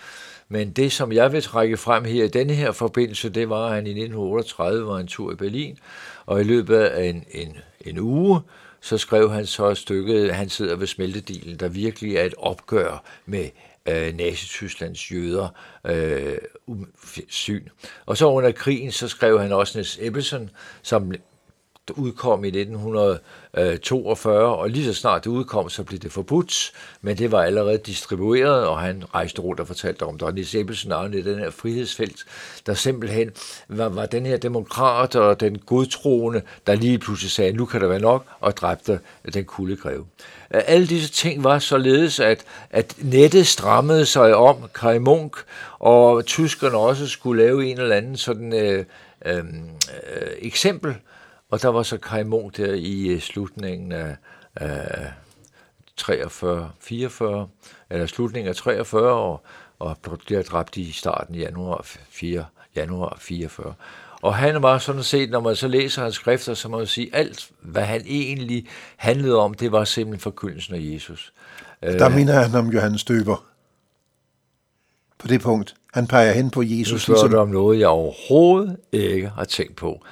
Men 0.52 0.71
det, 0.71 0.92
som 0.92 1.12
jeg 1.12 1.32
vil 1.32 1.42
trække 1.42 1.76
frem 1.76 2.04
her 2.04 2.25
i 2.25 2.28
denne 2.28 2.54
her 2.54 2.73
forbindelse, 2.73 3.30
det 3.30 3.49
var, 3.49 3.66
at 3.66 3.75
han 3.75 3.87
i 3.87 3.90
1938 3.90 4.87
var 4.87 4.99
en 4.99 5.06
tur 5.06 5.32
i 5.32 5.35
Berlin, 5.35 5.78
og 6.26 6.40
i 6.40 6.44
løbet 6.44 6.76
af 6.76 7.04
en, 7.04 7.25
en, 7.30 7.56
en 7.80 7.99
uge, 7.99 8.40
så 8.80 8.99
skrev 8.99 9.30
han 9.30 9.47
så 9.47 9.68
et 9.68 9.78
stykke, 9.78 10.32
han 10.32 10.49
sidder 10.49 10.76
ved 10.76 10.87
smeltedilen, 10.87 11.56
der 11.56 11.68
virkelig 11.68 12.16
er 12.16 12.25
et 12.25 12.35
opgør 12.38 13.04
med 13.26 13.49
øh, 13.88 14.14
Nazi-Tysklands 14.14 15.12
jøder 15.12 15.49
øh, 15.87 16.38
um, 16.66 16.88
syn. 17.28 17.68
Og 18.06 18.16
så 18.16 18.26
under 18.26 18.52
krigen, 18.52 18.92
så 18.92 19.09
skrev 19.09 19.40
han 19.40 19.52
også 19.52 19.78
Niels 19.78 19.99
Ebbesen, 20.00 20.50
som 20.82 21.12
udkom 21.91 22.45
i 22.45 22.49
1942, 22.49 24.57
og 24.57 24.71
lige 24.71 24.85
så 24.85 24.95
snart 24.95 25.25
det 25.25 25.31
udkom, 25.31 25.69
så 25.69 25.85
blev 25.85 25.99
det 25.99 26.12
forbudt, 26.12 26.73
men 27.01 27.19
det 27.19 27.33
var 27.33 27.43
allerede 27.43 27.79
distribueret, 27.79 28.67
og 28.67 28.81
han 28.81 29.05
rejste 29.15 29.43
rundt 29.43 29.61
og 29.61 29.67
fortalte 29.67 30.03
om, 30.03 30.19
der 30.19 30.27
var 30.27 30.33
Niels 30.33 30.55
Ebbelsen 30.55 30.93
i 31.15 31.23
den 31.23 31.39
her 31.39 31.51
frihedsfelt, 31.51 32.25
der 32.67 32.75
simpelthen 32.75 33.31
var, 33.69 33.89
var 33.89 34.07
den 34.07 34.27
her 34.27 34.37
demokrat 34.37 35.17
og 35.17 35.41
den 35.41 35.59
godtroende, 35.59 36.43
der 36.67 36.75
lige 36.75 36.99
pludselig 36.99 37.31
sagde, 37.31 37.53
nu 37.53 37.67
kan 37.67 37.81
der 37.81 37.89
være 37.89 38.01
nok, 38.01 38.25
og 38.41 38.57
dræbte 38.57 39.01
den 39.35 39.45
greve. 39.45 40.07
Alle 40.51 40.87
disse 40.87 41.12
ting 41.12 41.45
var 41.45 41.59
således, 41.59 42.21
at, 42.21 42.45
at 42.71 42.95
nettet 42.99 43.47
strammede 43.47 44.07
sig 44.07 44.35
om 44.35 44.57
Kai 44.75 44.99
Munk, 44.99 45.37
og 45.79 46.27
tyskerne 46.27 46.77
også 46.77 47.09
skulle 47.09 47.43
lave 47.43 47.67
en 47.67 47.81
eller 47.81 47.97
anden 47.97 48.17
sådan 48.17 48.53
øh, 48.53 48.85
øh, 49.27 49.37
øh, 49.37 49.45
eksempel 50.39 50.95
og 51.52 51.62
der 51.62 51.68
var 51.68 51.82
så 51.82 51.99
Kai 51.99 52.23
Munk 52.23 52.56
der 52.56 52.73
i 52.75 53.06
øh, 53.06 53.21
slutningen 53.21 53.92
af, 53.92 54.16
af 54.56 55.12
43, 55.97 56.71
44, 56.80 57.49
eller 57.90 58.06
slutningen 58.06 58.49
af 58.49 58.56
43 58.56 59.12
år, 59.12 59.47
og 59.78 59.97
bliver 60.26 60.42
dræbt 60.42 60.76
i 60.76 60.92
starten 60.92 61.35
januar 61.35 61.87
4, 62.11 62.44
januar 62.76 63.16
44. 63.21 63.75
Og 64.23 64.35
han 64.35 64.62
var 64.62 64.78
sådan 64.78 65.02
set, 65.02 65.30
når 65.30 65.40
man 65.40 65.56
så 65.56 65.68
læser 65.68 66.02
hans 66.02 66.14
skrifter, 66.14 66.54
så 66.54 66.68
må 66.68 66.78
man 66.78 66.87
sige, 66.87 67.14
alt 67.14 67.50
hvad 67.61 67.82
han 67.82 68.02
egentlig 68.06 68.66
handlede 68.97 69.38
om, 69.38 69.54
det 69.54 69.73
var 69.73 69.85
simpelthen 69.85 70.21
forkyndelsen 70.21 70.75
af 70.75 70.80
Jesus. 70.82 71.32
Der 71.83 72.09
øh, 72.09 72.14
mener 72.14 72.33
han 72.33 72.55
om 72.55 72.68
Johannes 72.68 73.05
Døber. 73.05 73.44
På 75.18 75.29
det 75.29 75.40
punkt. 75.40 75.74
Han 75.94 76.07
peger 76.07 76.33
hen 76.33 76.50
på 76.50 76.62
Jesus. 76.62 76.92
Nu 76.92 76.98
spørger 76.98 77.22
ligesom... 77.22 77.31
du 77.31 77.38
om 77.38 77.48
noget, 77.48 77.79
jeg 77.79 77.88
overhovedet 77.88 78.77
ikke 78.92 79.29
har 79.29 79.44
tænkt 79.44 79.77
på. 79.77 80.03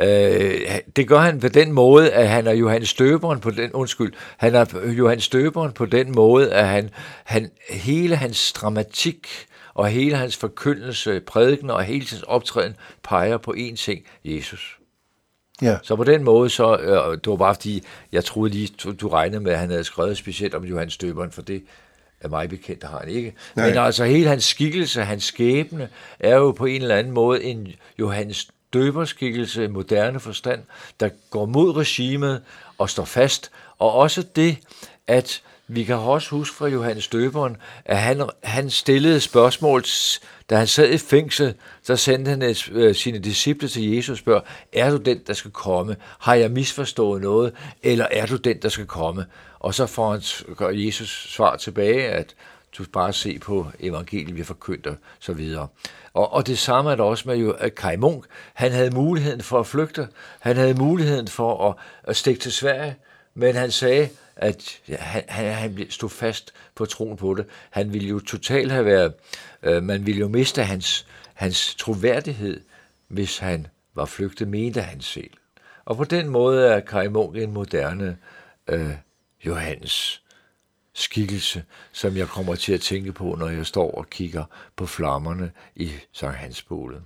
Øh, 0.00 0.78
det 0.96 1.08
gør 1.08 1.18
han 1.18 1.40
på 1.40 1.48
den 1.48 1.72
måde, 1.72 2.12
at 2.12 2.28
han 2.28 2.46
er 2.46 2.52
Johannes 2.52 2.88
Støberen 2.88 3.40
på 3.40 3.50
den, 3.50 3.72
undskyld, 3.72 4.12
han 4.36 4.54
er 4.54 4.90
Johannes 4.98 5.24
Støberen 5.24 5.72
på 5.72 5.86
den 5.86 6.12
måde, 6.12 6.52
at 6.52 6.68
han, 6.68 6.90
han 7.24 7.50
hele 7.70 8.16
hans 8.16 8.52
dramatik 8.52 9.28
og 9.74 9.88
hele 9.88 10.16
hans 10.16 10.36
forkyndelse, 10.36 11.20
prædiken 11.20 11.70
og 11.70 11.84
hele 11.84 12.06
hans 12.10 12.22
optræden 12.22 12.76
peger 13.02 13.36
på 13.36 13.54
én 13.58 13.76
ting, 13.76 14.04
Jesus. 14.24 14.78
Ja. 15.62 15.78
Så 15.82 15.96
på 15.96 16.04
den 16.04 16.24
måde, 16.24 16.50
så, 16.50 16.76
øh, 16.76 17.12
det 17.12 17.26
var 17.26 17.36
bare 17.36 17.54
fordi, 17.54 17.84
jeg 18.12 18.24
troede 18.24 18.52
lige, 18.52 18.68
du, 18.84 18.92
du 18.92 19.08
regnede 19.08 19.40
med, 19.40 19.52
at 19.52 19.58
han 19.58 19.70
havde 19.70 19.84
skrevet 19.84 20.16
specielt 20.16 20.54
om 20.54 20.64
Johannes 20.64 20.94
Støberen, 20.94 21.30
for 21.30 21.42
det 21.42 21.62
er 22.20 22.28
mig 22.28 22.48
bekendt, 22.48 22.84
har 22.84 22.98
han 22.98 23.08
ikke. 23.08 23.34
Nej. 23.56 23.68
Men 23.68 23.78
altså 23.78 24.04
hele 24.04 24.28
hans 24.28 24.44
skikkelse, 24.44 25.02
hans 25.02 25.24
skæbne, 25.24 25.88
er 26.20 26.36
jo 26.36 26.52
på 26.52 26.66
en 26.66 26.82
eller 26.82 26.96
anden 26.96 27.12
måde 27.12 27.44
en 27.44 27.68
Johannes 27.98 28.48
døberskikkelse 28.72 29.64
i 29.64 29.68
moderne 29.68 30.20
forstand, 30.20 30.62
der 31.00 31.08
går 31.30 31.46
mod 31.46 31.76
regimet 31.76 32.42
og 32.78 32.90
står 32.90 33.04
fast, 33.04 33.50
og 33.78 33.92
også 33.92 34.22
det, 34.36 34.58
at 35.06 35.42
vi 35.72 35.84
kan 35.84 35.96
også 35.96 36.30
huske 36.30 36.56
fra 36.56 36.66
Johannes 36.66 37.08
Døberen, 37.08 37.56
at 37.84 37.98
han, 37.98 38.30
han 38.42 38.70
stillede 38.70 39.20
spørgsmål, 39.20 39.84
da 40.50 40.56
han 40.56 40.66
sad 40.66 40.90
i 40.90 40.98
fængsel, 40.98 41.54
så 41.82 41.96
sendte 41.96 42.28
han 42.28 42.42
et, 42.42 42.68
øh, 42.72 42.94
sine 42.94 43.18
disciple 43.18 43.68
til 43.68 43.94
Jesus 43.94 44.12
og 44.12 44.18
spørger, 44.18 44.40
er 44.72 44.90
du 44.90 44.96
den, 44.96 45.20
der 45.26 45.32
skal 45.32 45.50
komme? 45.50 45.96
Har 46.18 46.34
jeg 46.34 46.50
misforstået 46.50 47.22
noget? 47.22 47.52
Eller 47.82 48.06
er 48.10 48.26
du 48.26 48.36
den, 48.36 48.56
der 48.62 48.68
skal 48.68 48.86
komme? 48.86 49.26
Og 49.58 49.74
så 49.74 49.86
får 49.86 50.10
han 50.10 50.84
Jesus 50.86 51.32
svar 51.34 51.56
tilbage, 51.56 52.08
at 52.08 52.34
du 52.78 52.84
bare 52.92 53.12
se 53.12 53.38
på 53.38 53.66
evangeliet, 53.80 54.36
vi 54.36 54.44
forkynder, 54.44 54.94
så 55.18 55.32
videre. 55.32 55.68
Og, 56.14 56.32
og 56.32 56.46
det 56.46 56.58
samme 56.58 56.90
er 56.90 56.94
der 56.94 57.04
også 57.04 57.28
med 57.28 57.36
jo, 57.36 57.50
at 57.50 57.74
Kai 57.74 57.96
Munk, 57.96 58.24
han 58.54 58.72
havde 58.72 58.90
muligheden 58.90 59.40
for 59.40 59.60
at 59.60 59.66
flygte, 59.66 60.08
han 60.40 60.56
havde 60.56 60.74
muligheden 60.74 61.28
for 61.28 61.68
at, 61.68 61.74
at 62.04 62.16
stikke 62.16 62.40
til 62.40 62.52
Sverige, 62.52 62.96
men 63.34 63.54
han 63.54 63.70
sagde, 63.70 64.08
at 64.36 64.78
ja, 64.88 64.96
han, 64.96 65.22
han, 65.28 65.52
han 65.52 65.86
stod 65.90 66.08
fast 66.08 66.52
på 66.74 66.86
troen 66.86 67.16
på 67.16 67.34
det. 67.34 67.46
Han 67.70 67.92
ville 67.92 68.08
jo 68.08 68.20
totalt 68.20 68.72
have 68.72 68.84
været, 68.84 69.12
øh, 69.62 69.82
man 69.82 70.06
ville 70.06 70.20
jo 70.20 70.28
miste 70.28 70.62
hans, 70.62 71.06
hans 71.34 71.74
troværdighed, 71.74 72.60
hvis 73.08 73.38
han 73.38 73.66
var 73.94 74.04
flygtet, 74.04 74.48
mente 74.48 74.80
han 74.80 75.00
selv. 75.00 75.30
Og 75.84 75.96
på 75.96 76.04
den 76.04 76.28
måde 76.28 76.66
er 76.66 76.80
Kai 76.80 77.08
Munk 77.08 77.36
en 77.36 77.52
moderne 77.52 78.16
øh, 78.68 78.90
Johannes 79.46 80.19
skikkelse, 81.00 81.64
som 81.92 82.16
jeg 82.16 82.28
kommer 82.28 82.54
til 82.54 82.72
at 82.72 82.80
tænke 82.80 83.12
på, 83.12 83.36
når 83.38 83.48
jeg 83.48 83.66
står 83.66 83.90
og 83.90 84.10
kigger 84.10 84.44
på 84.76 84.86
flammerne 84.86 85.50
i 85.76 85.90
Sankt 86.12 86.36
Hansbålet. 86.36 87.02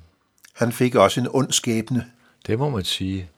Han 0.54 0.72
fik 0.72 0.94
også 0.94 1.20
en 1.20 1.28
ond 1.30 1.52
skæbne. 1.52 2.10
Det 2.46 2.58
må 2.58 2.70
man 2.70 2.84
sige. 2.84 3.30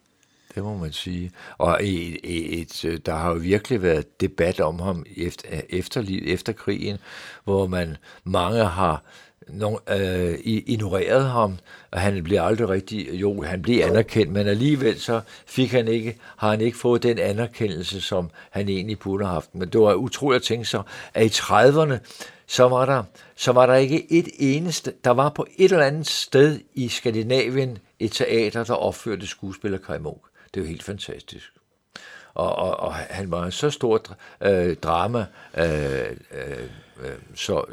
Det 0.57 0.65
må 0.65 0.77
man 0.77 0.93
sige. 0.93 1.31
Og 1.59 1.79
et, 1.83 2.19
et, 2.25 3.01
der 3.07 3.15
har 3.15 3.29
jo 3.31 3.37
virkelig 3.37 3.83
været 3.83 4.21
debat 4.21 4.61
om 4.61 4.81
ham 4.81 5.05
efter, 5.17 5.49
efter, 5.69 6.21
efter 6.25 6.53
krigen, 6.53 6.99
hvor 7.45 7.67
man 7.67 7.97
mange 8.25 8.65
har 8.65 9.03
nogen, 9.49 9.79
øh, 9.89 10.39
ignoreret 10.45 11.25
ham, 11.25 11.59
og 11.91 12.01
han 12.01 12.25
blev 12.25 12.41
aldrig 12.41 12.69
rigtig, 12.69 13.21
jo, 13.21 13.43
han 13.43 13.63
blev 13.63 13.85
anerkendt, 13.85 14.33
men 14.33 14.49
alligevel 14.49 15.01
så 15.01 15.21
fik 15.47 15.73
han 15.73 15.89
ikke, 15.89 16.19
har 16.37 16.51
han 16.51 16.61
ikke 16.61 16.79
fået 16.79 17.03
den 17.03 17.19
anerkendelse, 17.19 18.01
som 18.01 18.31
han 18.51 18.69
egentlig 18.69 18.99
burde 18.99 19.25
have 19.25 19.35
haft. 19.35 19.55
Men 19.55 19.69
det 19.69 19.81
var 19.81 19.95
utroligt 19.95 20.41
at 20.41 20.47
tænke 20.47 20.65
sig, 20.65 20.83
at 21.15 21.25
i 21.25 21.29
30'erne, 21.29 21.99
så 22.47 22.69
var 22.69 22.87
der, 22.87 23.03
så 23.37 23.53
var 23.53 23.67
der 23.67 23.75
ikke 23.75 24.13
et 24.13 24.29
eneste, 24.39 24.93
der 25.05 25.11
var 25.11 25.29
på 25.29 25.47
et 25.57 25.73
eller 25.73 25.87
andet 25.87 26.07
sted 26.07 26.61
i 26.75 26.89
Skandinavien 26.89 27.79
et 27.99 28.13
teater, 28.13 28.65
der 28.65 28.75
opførte 28.75 29.27
skuespiller 29.27 29.79
Kai 29.79 29.99
Munk. 29.99 30.21
Det 30.57 30.63
er 30.63 30.67
jo 30.67 30.69
helt 30.69 30.83
fantastisk. 30.83 31.53
Og, 32.35 32.57
og, 32.57 32.81
og 32.81 32.95
han 32.95 33.31
var 33.31 33.45
en 33.45 33.53
så 33.53 33.71
stor 33.71 34.17
øh, 34.41 34.77
drama, 34.77 35.27
øh, 35.59 36.17
øh, 36.31 36.69
øh, 37.03 37.11
så, 37.35 37.65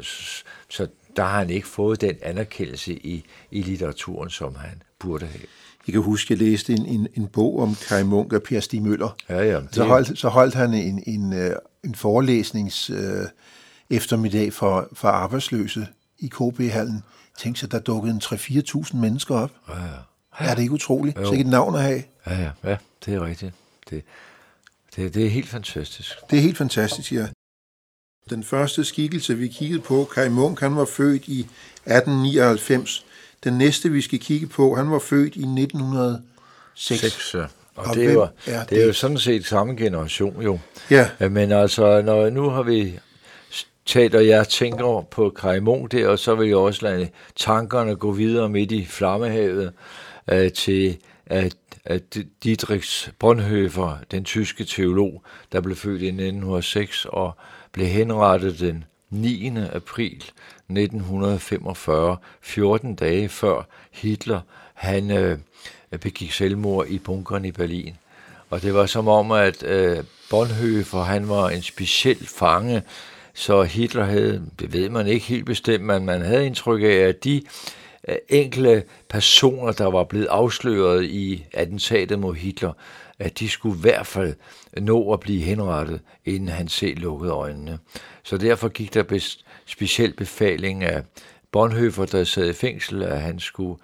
så 0.68 0.88
der 1.16 1.22
har 1.22 1.38
han 1.38 1.50
ikke 1.50 1.66
fået 1.66 2.00
den 2.00 2.16
anerkendelse 2.22 2.92
i, 2.92 3.24
i 3.50 3.62
litteraturen, 3.62 4.30
som 4.30 4.54
han 4.54 4.82
burde 4.98 5.26
have. 5.26 5.46
Jeg 5.86 5.92
kan 5.92 6.02
huske, 6.02 6.34
at 6.34 6.40
jeg 6.40 6.48
læste 6.48 6.72
en, 6.72 6.86
en, 6.86 7.08
en 7.14 7.26
bog 7.26 7.60
om 7.60 7.74
Kai 7.88 8.02
Munk 8.02 8.32
af 8.32 8.42
Per 8.42 8.60
Stig 8.60 8.82
Møller. 8.82 9.16
Ja, 9.28 9.42
ja, 9.42 9.60
det... 9.60 9.68
så, 9.74 9.84
holdt, 9.84 10.18
så 10.18 10.28
holdt 10.28 10.54
han 10.54 10.74
en, 10.74 11.02
en, 11.06 11.32
øh, 11.32 11.56
en 11.84 11.94
forelæsnings 11.94 12.90
øh, 12.90 13.26
eftermiddag 13.90 14.52
for, 14.52 14.88
for 14.92 15.08
arbejdsløse 15.08 15.86
i 16.18 16.26
KB-hallen. 16.28 17.02
Tænk 17.38 17.56
sig, 17.56 17.72
der 17.72 17.78
dukkede 17.78 18.14
en 18.14 18.20
3-4.000 18.24 18.96
mennesker 18.96 19.34
op. 19.34 19.50
Ja, 19.68 19.74
ja. 19.74 20.13
Ja. 20.40 20.50
Er 20.50 20.54
det 20.54 20.62
ikke 20.62 20.74
utroligt? 20.74 21.18
Jo. 21.18 21.24
Så 21.24 21.32
ikke 21.32 21.40
et 21.40 21.46
navn 21.50 21.74
at 21.74 21.82
have. 21.82 22.02
Ja, 22.26 22.40
ja, 22.40 22.50
ja, 22.64 22.76
det 23.06 23.14
er 23.14 23.26
rigtigt. 23.26 23.52
Det, 23.90 24.02
det, 24.96 25.14
det 25.14 25.26
er 25.26 25.30
helt 25.30 25.48
fantastisk. 25.48 26.12
Det 26.30 26.38
er 26.38 26.42
helt 26.42 26.58
fantastisk, 26.58 27.12
ja. 27.12 27.26
Den 28.30 28.44
første 28.44 28.84
skikkelse, 28.84 29.34
vi 29.38 29.48
kiggede 29.48 29.80
på, 29.80 30.08
Kai 30.14 30.28
Munk, 30.28 30.60
han 30.60 30.76
var 30.76 30.84
født 30.84 31.28
i 31.28 31.40
1899. 31.40 33.04
Den 33.44 33.58
næste, 33.58 33.90
vi 33.90 34.00
skal 34.00 34.18
kigge 34.18 34.46
på, 34.46 34.74
han 34.74 34.90
var 34.90 34.98
født 34.98 35.36
i 35.36 35.42
1906. 35.42 37.00
6, 37.00 37.34
ja. 37.34 37.44
Og, 37.76 37.86
Og 37.86 37.94
det, 37.94 38.04
er 38.04 38.12
jo, 38.12 38.28
er 38.46 38.64
det 38.64 38.82
er 38.82 38.86
jo 38.86 38.92
sådan 38.92 39.18
set 39.18 39.46
samme 39.46 39.76
generation 39.76 40.42
jo. 40.42 40.58
Ja, 40.90 41.08
Ja, 41.20 41.28
Men 41.28 41.52
altså, 41.52 42.02
når 42.02 42.30
nu 42.30 42.48
har 42.50 42.62
vi 42.62 42.98
talt, 43.86 44.14
og 44.14 44.26
jeg 44.26 44.48
tænker 44.48 45.06
på 45.10 45.30
Kajmon 45.30 45.88
der, 45.88 46.08
og 46.08 46.18
så 46.18 46.34
vil 46.34 46.48
jeg 46.48 46.56
også 46.56 46.82
lade 46.82 47.08
tankerne 47.36 47.96
gå 47.96 48.12
videre 48.12 48.48
midt 48.48 48.72
i 48.72 48.86
flammehavet 48.86 49.72
øh, 50.28 50.52
til 50.52 50.98
at, 51.26 51.56
at 51.84 52.16
Dietrich 52.44 53.10
Bonhoeffer, 53.18 53.96
den 54.10 54.24
tyske 54.24 54.64
teolog, 54.64 55.22
der 55.52 55.60
blev 55.60 55.76
født 55.76 56.02
i 56.02 56.06
1906 56.06 57.04
og 57.04 57.36
blev 57.72 57.86
henrettet 57.86 58.60
den 58.60 58.84
9. 59.10 59.52
april 59.72 60.16
1945, 60.16 62.16
14 62.40 62.94
dage 62.94 63.28
før 63.28 63.62
Hitler, 63.92 64.40
han 64.74 65.10
øh, 65.10 65.38
begik 66.00 66.32
selvmord 66.32 66.86
i 66.88 66.98
bunkeren 66.98 67.44
i 67.44 67.52
Berlin. 67.52 67.96
Og 68.50 68.62
det 68.62 68.74
var 68.74 68.86
som 68.86 69.08
om, 69.08 69.30
at 69.30 69.62
øh, 69.62 70.04
Bonhoeffer, 70.30 71.02
han 71.02 71.28
var 71.28 71.48
en 71.48 71.62
speciel 71.62 72.26
fange, 72.26 72.82
så 73.34 73.62
Hitler 73.62 74.04
havde, 74.04 74.42
det 74.58 74.72
ved 74.72 74.88
man 74.88 75.06
ikke 75.06 75.26
helt 75.26 75.46
bestemt, 75.46 75.84
men 75.84 76.04
man 76.04 76.22
havde 76.22 76.46
indtryk 76.46 76.82
af, 76.82 76.86
at 76.86 77.24
de 77.24 77.42
enkle 78.28 78.82
personer, 79.08 79.72
der 79.72 79.86
var 79.86 80.04
blevet 80.04 80.26
afsløret 80.26 81.04
i 81.04 81.44
attentatet 81.52 82.18
mod 82.18 82.34
Hitler, 82.34 82.72
at 83.18 83.38
de 83.38 83.48
skulle 83.48 83.78
i 83.78 83.80
hvert 83.80 84.06
fald 84.06 84.34
nå 84.76 85.12
at 85.12 85.20
blive 85.20 85.42
henrettet, 85.42 86.00
inden 86.24 86.48
han 86.48 86.68
selv 86.68 86.98
lukkede 86.98 87.32
øjnene. 87.32 87.78
Så 88.22 88.36
derfor 88.36 88.68
gik 88.68 88.94
der 88.94 89.02
bes, 89.02 89.44
speciel 89.66 90.12
befaling 90.12 90.84
af 90.84 91.02
Bonhoeffer, 91.52 92.04
der 92.04 92.24
sad 92.24 92.50
i 92.50 92.52
fængsel, 92.52 93.02
at 93.02 93.20
han 93.20 93.40
skulle 93.40 93.80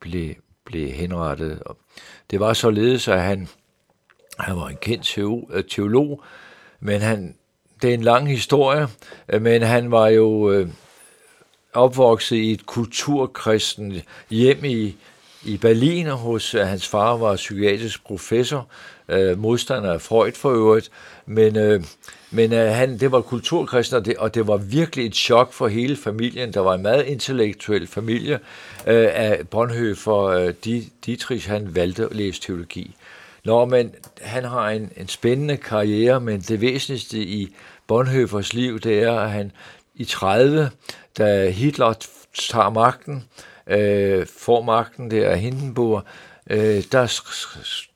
blive, 0.00 0.34
blive 0.64 0.90
henrettet. 0.90 1.62
Det 2.30 2.40
var 2.40 2.52
således, 2.52 3.08
at 3.08 3.20
han, 3.20 3.48
han 4.38 4.56
var 4.56 4.68
en 4.68 4.78
kendt 4.80 5.04
teolog, 5.70 6.22
men 6.80 7.00
han, 7.00 7.34
det 7.82 7.90
er 7.90 7.94
en 7.94 8.02
lang 8.02 8.28
historie, 8.28 8.88
men 9.40 9.62
han 9.62 9.90
var 9.90 10.08
jo 10.08 10.52
øh, 10.52 10.68
opvokset 11.74 12.36
i 12.36 12.52
et 12.52 12.66
kulturkristen 12.66 14.02
hjem 14.30 14.64
i, 14.64 14.96
i 15.44 15.56
Berlin, 15.56 16.06
hos 16.06 16.54
øh, 16.54 16.66
hans 16.66 16.88
far 16.88 17.16
var 17.16 17.36
psykiatrisk 17.36 18.04
professor, 18.04 18.66
øh, 19.08 19.38
modstander 19.38 19.92
af 19.92 20.00
Freud 20.00 20.32
for 20.32 20.50
øvrigt, 20.50 20.90
men, 21.26 21.56
øh, 21.56 21.84
men 22.30 22.52
øh, 22.52 22.72
han, 22.74 22.98
det 23.00 23.12
var 23.12 23.20
kulturkristen, 23.20 23.96
og 23.96 24.04
det, 24.04 24.16
og 24.16 24.34
det 24.34 24.46
var 24.46 24.56
virkelig 24.56 25.06
et 25.06 25.14
chok 25.14 25.52
for 25.52 25.68
hele 25.68 25.96
familien. 25.96 26.52
Der 26.52 26.60
var 26.60 26.74
en 26.74 26.82
meget 26.82 27.06
intellektuel 27.06 27.86
familie 27.86 28.34
øh, 28.86 29.08
af 29.12 29.48
Bonhoeffer. 29.50 30.22
Øh, 30.24 30.54
Dietrich, 31.06 31.50
han 31.50 31.74
valgte 31.74 32.04
at 32.04 32.16
læse 32.16 32.40
teologi. 32.40 32.94
Nå, 33.44 33.64
men 33.64 33.94
han 34.20 34.44
har 34.44 34.70
en, 34.70 34.92
en 34.96 35.08
spændende 35.08 35.56
karriere, 35.56 36.20
men 36.20 36.40
det 36.40 36.60
væsentligste 36.60 37.18
i 37.18 37.54
Bonhoeffers 37.86 38.52
liv, 38.52 38.80
det 38.80 39.02
er, 39.02 39.12
at 39.12 39.30
han 39.30 39.52
i 39.94 40.04
30, 40.04 40.70
da 41.18 41.50
Hitler 41.50 41.94
tager 42.52 42.70
magten, 42.70 43.24
øh, 43.66 44.26
får 44.38 44.62
magten 44.62 45.10
der 45.10 45.30
af 45.30 45.38
Hindenburg, 45.38 46.02
øh, 46.50 46.82
der 46.92 47.20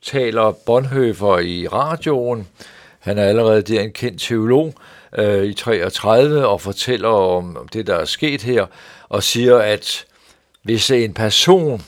taler 0.03 0.53
Bonhoeffer 0.67 1.39
i 1.39 1.67
radioen. 1.67 2.49
Han 2.99 3.19
er 3.19 3.25
allerede 3.25 3.63
der 3.63 3.81
en 3.81 3.93
kendt 3.93 4.21
teolog 4.21 4.75
øh, 5.19 5.45
i 5.45 5.55
33 5.55 6.47
og 6.47 6.61
fortæller 6.61 7.09
om, 7.09 7.57
om 7.57 7.69
det, 7.69 7.87
der 7.87 7.95
er 7.95 8.05
sket 8.05 8.43
her, 8.43 8.67
og 9.09 9.23
siger, 9.23 9.57
at 9.59 10.05
hvis 10.63 10.91
en 10.91 11.15
person 11.15 11.83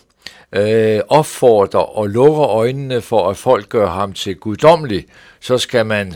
øh, 0.52 1.00
opfordrer 1.08 1.98
og 1.98 2.08
lukker 2.08 2.42
øjnene 2.42 3.00
for, 3.00 3.30
at 3.30 3.36
folk 3.36 3.68
gør 3.68 3.90
ham 3.90 4.12
til 4.12 4.36
guddommelig, 4.36 5.06
så 5.40 5.58
skal 5.58 5.86
man, 5.86 6.14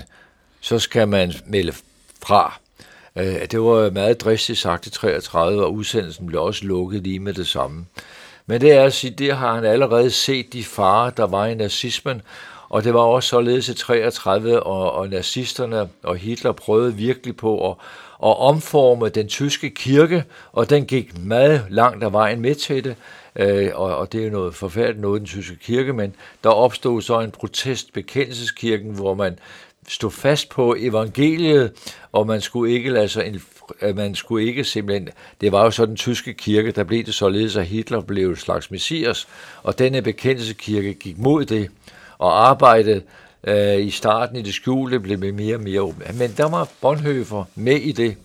så 0.61 0.79
skal 0.79 1.09
man 1.09 1.33
melde 1.47 1.73
fra. 2.27 2.61
Øh, 3.19 3.47
det 3.51 3.61
var 3.61 3.91
meget 3.91 4.21
dristigt 4.21 4.59
sagt 4.59 4.87
i 4.87 4.91
33, 4.91 5.65
og 5.65 5.75
udsendelsen 5.75 6.27
blev 6.27 6.43
også 6.43 6.65
lukket 6.65 7.03
lige 7.03 7.21
med 7.21 7.35
det 7.35 7.47
samme. 7.47 7.87
Men 8.47 8.61
det 8.61 8.73
er 8.73 8.85
at 8.85 8.93
sige, 8.93 9.11
det 9.11 9.37
har 9.37 9.55
han 9.55 9.65
allerede 9.65 10.11
set 10.11 10.53
de 10.53 10.65
farer, 10.65 11.11
der 11.11 11.27
var 11.27 11.47
i 11.47 11.55
nazismen, 11.55 12.23
og 12.69 12.85
det 12.85 12.95
var 12.95 13.01
også 13.01 13.29
således 13.29 13.69
i 13.69 13.75
33, 13.75 14.63
og, 14.63 14.93
og 14.93 15.09
nazisterne 15.09 15.89
og 16.03 16.17
Hitler 16.17 16.53
prøvede 16.53 16.95
virkelig 16.95 17.37
på 17.37 17.71
at, 17.71 17.77
at 18.25 18.39
omforme 18.39 19.09
den 19.09 19.29
tyske 19.29 19.71
kirke, 19.71 20.25
og 20.53 20.71
den 20.71 20.87
gik 20.87 21.19
meget 21.19 21.67
langt 21.71 22.05
af 22.05 22.13
vejen 22.13 22.41
med 22.41 22.55
til 22.55 22.85
det, 22.85 22.97
øh, 23.37 23.71
og, 23.75 23.97
og 23.97 24.13
det 24.13 24.21
er 24.21 24.25
jo 24.25 24.31
noget 24.31 24.55
forfærdeligt 24.55 25.01
noget, 25.01 25.21
den 25.21 25.27
tyske 25.27 25.57
kirke, 25.57 25.93
men 25.93 26.15
der 26.45 26.51
opstod 26.51 27.03
så 27.03 27.21
en 27.21 27.31
protest 27.31 27.93
bekendelseskirken, 27.93 28.91
hvor 28.91 29.15
man 29.15 29.39
stod 29.89 30.11
fast 30.11 30.49
på 30.49 30.77
evangeliet, 30.79 31.73
og 32.13 32.27
man 32.27 32.41
skulle 32.41 32.73
ikke 32.73 32.91
lade 32.91 33.09
sig 33.09 33.27
en 33.27 33.41
øh, 33.83 33.97
man 33.97 34.15
skulle 34.15 34.47
ikke 34.47 34.65
simpelthen, 34.65 35.09
det 35.41 35.53
var 35.53 35.65
jo 35.65 35.71
så 35.71 35.87
den 35.87 35.97
tyske 35.97 36.35
kirke, 36.35 36.71
der 36.71 36.85
blev 36.85 37.05
det 37.05 37.15
således, 37.15 37.57
at 37.57 37.67
Hitler 37.67 38.01
blev 38.01 38.31
et 38.31 38.39
slags 38.39 38.71
messias, 38.71 39.29
og 39.63 39.79
denne 39.79 40.03
bekendelseskirke 40.03 40.95
gik 40.95 41.19
mod 41.19 41.45
det, 41.45 41.71
og 42.19 42.49
arbejdede 42.49 43.03
øh, 43.45 43.87
i 43.87 43.91
starten 43.91 44.37
i 44.37 44.43
det 44.43 44.55
skjulte, 44.55 45.01
blev 45.01 45.35
mere 45.35 45.57
og 45.57 45.63
mere 45.63 45.81
åbent. 45.81 46.19
Men 46.19 46.35
der 46.37 46.49
var 46.49 46.69
Bonhoeffer 46.81 47.45
med 47.55 47.77
i 47.77 47.93
det, 47.93 48.17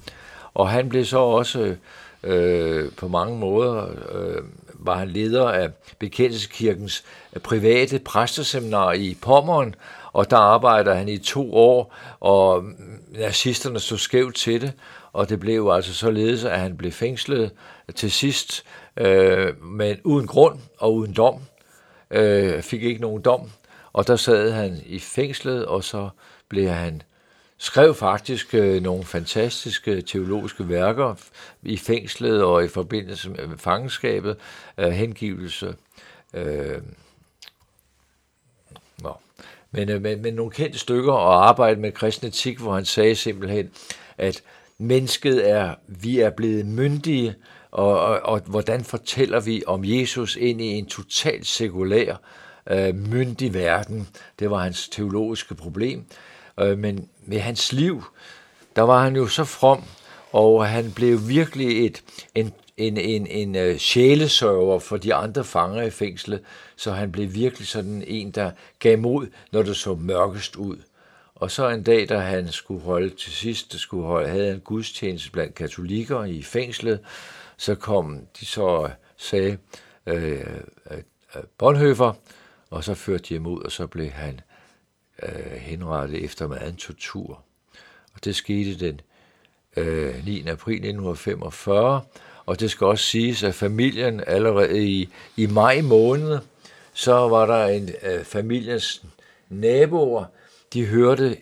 og 0.54 0.70
han 0.70 0.90
blev 0.90 1.06
så 1.06 1.18
også 1.18 1.76
øh, 2.24 2.92
på 2.98 3.08
mange 3.08 3.38
måder, 3.38 3.88
øh, 4.12 4.44
var 4.74 4.98
han 4.98 5.10
leder 5.10 5.48
af 5.48 5.70
bekendelseskirkens 6.00 7.04
øh, 7.34 7.42
private 7.42 8.00
præsteseminar 8.00 8.94
i 8.94 9.18
Pommern, 9.22 9.76
og 10.14 10.32
der 10.32 10.38
arbejder 10.38 10.94
han 10.94 11.10
i 11.10 11.18
to 11.18 11.54
år, 11.56 11.96
og 12.20 12.64
nazisterne 13.10 13.80
stod 13.80 13.98
skævt 13.98 14.36
til 14.36 14.62
det, 14.62 14.74
og 15.14 15.30
det 15.30 15.40
blev 15.40 15.70
altså 15.74 15.94
således, 15.94 16.44
at 16.44 16.60
han 16.60 16.78
blev 16.78 16.92
fængslet 16.92 17.52
til 17.96 18.12
sidst, 18.12 18.64
øh, 18.98 19.64
men 19.64 19.98
uden 20.04 20.28
grund 20.28 20.60
og 20.78 20.94
uden 20.94 21.14
dom. 21.14 21.42
Øh, 22.12 22.62
fik 22.62 22.84
ikke 22.84 23.02
nogen 23.02 23.22
dom, 23.22 23.50
og 23.94 24.08
der 24.08 24.16
sad 24.16 24.52
han 24.52 24.82
i 24.86 25.00
fængslet, 25.00 25.66
og 25.66 25.84
så 25.84 26.10
blev 26.50 26.70
han 26.70 27.02
skrev 27.60 27.96
faktisk 27.96 28.54
øh, 28.54 28.84
nogle 28.84 29.04
fantastiske 29.04 30.02
teologiske 30.02 30.70
værker 30.70 31.16
i 31.64 31.78
fængslet 31.78 32.44
og 32.44 32.64
i 32.64 32.68
forbindelse 32.68 33.30
med 33.30 33.58
fangenskabet, 33.58 34.38
øh, 34.78 34.90
hengivelse. 34.90 35.76
Øh. 36.34 36.82
Men, 39.72 39.90
øh, 39.90 40.02
men, 40.02 40.22
men 40.22 40.34
nogle 40.34 40.52
kendte 40.52 40.80
stykker 40.80 41.14
og 41.14 41.48
arbejde 41.48 41.82
med 41.82 41.92
kristen 41.92 42.28
etik, 42.28 42.60
hvor 42.60 42.74
han 42.74 42.86
sagde 42.86 43.16
simpelthen, 43.16 43.70
at 44.18 44.42
mennesket 44.78 45.50
er, 45.50 45.76
vi 45.88 46.20
er 46.20 46.30
blevet 46.30 46.66
myndige, 46.66 47.36
og, 47.72 48.00
og, 48.00 48.20
og 48.24 48.40
hvordan 48.46 48.84
fortæller 48.84 49.40
vi 49.40 49.64
om 49.68 49.82
Jesus 49.84 50.36
ind 50.36 50.62
i 50.62 50.66
en 50.66 50.86
totalt 50.86 51.48
sekulær, 51.48 52.16
øh, 52.70 52.96
myndig 52.96 53.54
verden. 53.54 54.08
Det 54.40 54.52
var 54.52 54.58
hans 54.58 54.90
teologiske 54.90 55.56
problem. 55.56 56.06
Øh, 56.60 56.78
men 56.78 57.10
med 57.26 57.40
hans 57.40 57.74
liv, 57.74 58.04
der 58.76 58.82
var 58.82 59.04
han 59.04 59.16
jo 59.16 59.28
så 59.28 59.44
from, 59.44 59.84
og 60.32 60.68
han 60.68 60.92
blev 60.96 61.28
virkelig 61.28 61.86
et, 61.86 62.04
en, 62.36 62.54
en, 62.80 62.98
en, 62.98 63.28
en 63.28 63.70
uh, 63.70 63.78
sjælesørger 63.78 64.80
for 64.80 64.98
de 64.98 65.14
andre 65.14 65.44
fanger 65.44 65.82
i 65.82 65.90
fængslet, 65.90 66.42
så 66.76 66.92
han 66.92 67.12
blev 67.12 67.34
virkelig 67.34 67.68
sådan 67.68 68.04
en, 68.08 68.32
der 68.32 68.52
gav 68.80 68.98
mod, 68.98 69.28
når 69.52 69.64
det 69.64 69.76
så 69.76 69.96
mørkest 69.96 70.56
ud. 70.56 70.78
Og 71.36 71.52
så 71.52 71.70
en 71.70 71.84
dag, 71.84 72.10
da 72.10 72.18
han 72.18 72.52
skulle 72.52 72.82
holde 72.82 73.10
til 73.10 73.32
sidst, 73.32 73.80
skulle 73.80 74.06
holde, 74.06 74.30
havde 74.30 74.52
en 74.52 74.60
gudstjeneste 74.60 75.32
blandt 75.32 75.56
katolikker 75.56 76.24
i 76.24 76.42
fængslet, 76.42 77.00
så 77.58 77.76
kom 77.76 78.20
de 78.40 78.46
så 78.46 78.62
og 78.62 78.92
sagde 79.18 79.58
øh, 80.06 80.46
øh, 80.92 81.44
Bonhoeffer, 81.58 82.14
og 82.70 82.84
så 82.84 82.94
førte 82.94 83.24
de 83.30 83.34
ham 83.34 83.48
ud, 83.48 83.62
og 83.62 83.72
så 83.72 83.88
blev 83.88 84.10
han 84.10 84.40
øh, 85.24 85.52
henrettet 85.52 86.24
efter 86.24 86.48
meget 86.48 86.78
tortur. 86.78 87.44
Og 88.14 88.26
det 88.26 88.36
skete 88.36 88.88
den 88.88 89.02
øh, 89.78 90.26
9. 90.26 90.48
april 90.48 90.74
1945, 90.74 92.02
og 92.50 92.60
det 92.60 92.72
skal 92.72 92.88
også 92.88 93.06
siges, 93.06 93.44
at 93.44 93.56
familien 93.56 94.22
allerede 94.28 94.88
i, 94.88 95.10
i 95.38 95.46
maj 95.46 95.82
måned, 95.82 96.38
så 96.94 97.14
var 97.14 97.46
der 97.46 97.66
en 97.66 97.90
øh, 98.04 98.24
familiens 98.24 99.04
naboer, 99.50 100.26
de 100.74 100.86
hørte 100.86 101.38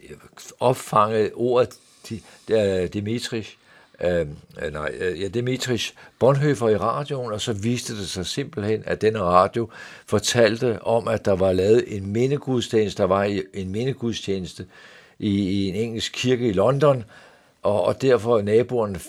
opfanget 0.59 1.31
ordet 1.35 1.69
Dimitris, 2.93 3.57
øh, 4.01 4.27
nej, 4.71 4.91
øh, 4.99 5.21
ja, 5.21 5.27
Dimitris 5.27 5.93
Bonhoeffer 6.19 6.69
i 6.69 6.77
radioen, 6.77 7.31
og 7.31 7.41
så 7.41 7.53
viste 7.53 7.97
det 7.97 8.09
sig 8.09 8.25
simpelthen, 8.25 8.83
at 8.85 9.01
denne 9.01 9.19
radio 9.19 9.69
fortalte 10.05 10.83
om, 10.83 11.07
at 11.07 11.25
der 11.25 11.35
var 11.35 11.53
lavet 11.53 11.95
en 11.95 12.13
mindegudstjeneste, 12.13 13.01
der 13.01 13.07
var 13.07 13.23
en 13.53 13.71
mindegudstjeneste 13.71 14.65
i, 15.19 15.49
i 15.49 15.69
en 15.69 15.75
engelsk 15.75 16.11
kirke 16.15 16.47
i 16.47 16.53
London, 16.53 17.03
og, 17.63 17.83
og 17.83 18.01
derfor 18.01 18.41
naboerne 18.41 18.99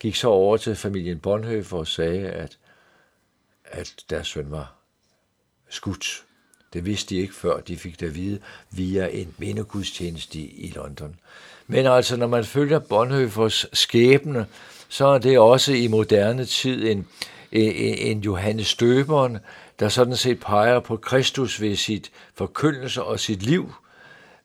gik 0.00 0.16
så 0.16 0.28
over 0.28 0.56
til 0.56 0.76
familien 0.76 1.18
Bonhoeffer 1.18 1.78
og 1.78 1.86
sagde, 1.86 2.28
at 2.28 2.58
at 3.70 3.94
deres 4.10 4.26
søn 4.26 4.50
var 4.50 4.72
skudt. 5.68 6.24
Det 6.72 6.84
vidste 6.84 7.14
de 7.14 7.20
ikke 7.20 7.34
før, 7.34 7.60
de 7.60 7.76
fik 7.76 8.00
det 8.00 8.06
at 8.06 8.14
vide 8.14 8.38
via 8.70 9.08
en 9.12 9.34
mindegudstjeneste 9.38 10.38
i 10.38 10.72
London. 10.76 11.16
Men 11.66 11.86
altså, 11.86 12.16
når 12.16 12.26
man 12.26 12.44
følger 12.44 12.78
Bonhoeffers 12.78 13.66
skæbne, 13.72 14.46
så 14.88 15.06
er 15.06 15.18
det 15.18 15.38
også 15.38 15.72
i 15.72 15.86
moderne 15.86 16.44
tid 16.44 16.88
en, 16.88 17.06
en, 17.52 17.72
en 17.98 18.20
Johannes 18.20 18.66
Støberen, 18.66 19.38
der 19.80 19.88
sådan 19.88 20.16
set 20.16 20.40
peger 20.40 20.80
på 20.80 20.96
Kristus 20.96 21.60
ved 21.60 21.76
sit 21.76 22.10
forkyndelse 22.34 23.02
og 23.02 23.20
sit 23.20 23.42
liv. 23.42 23.72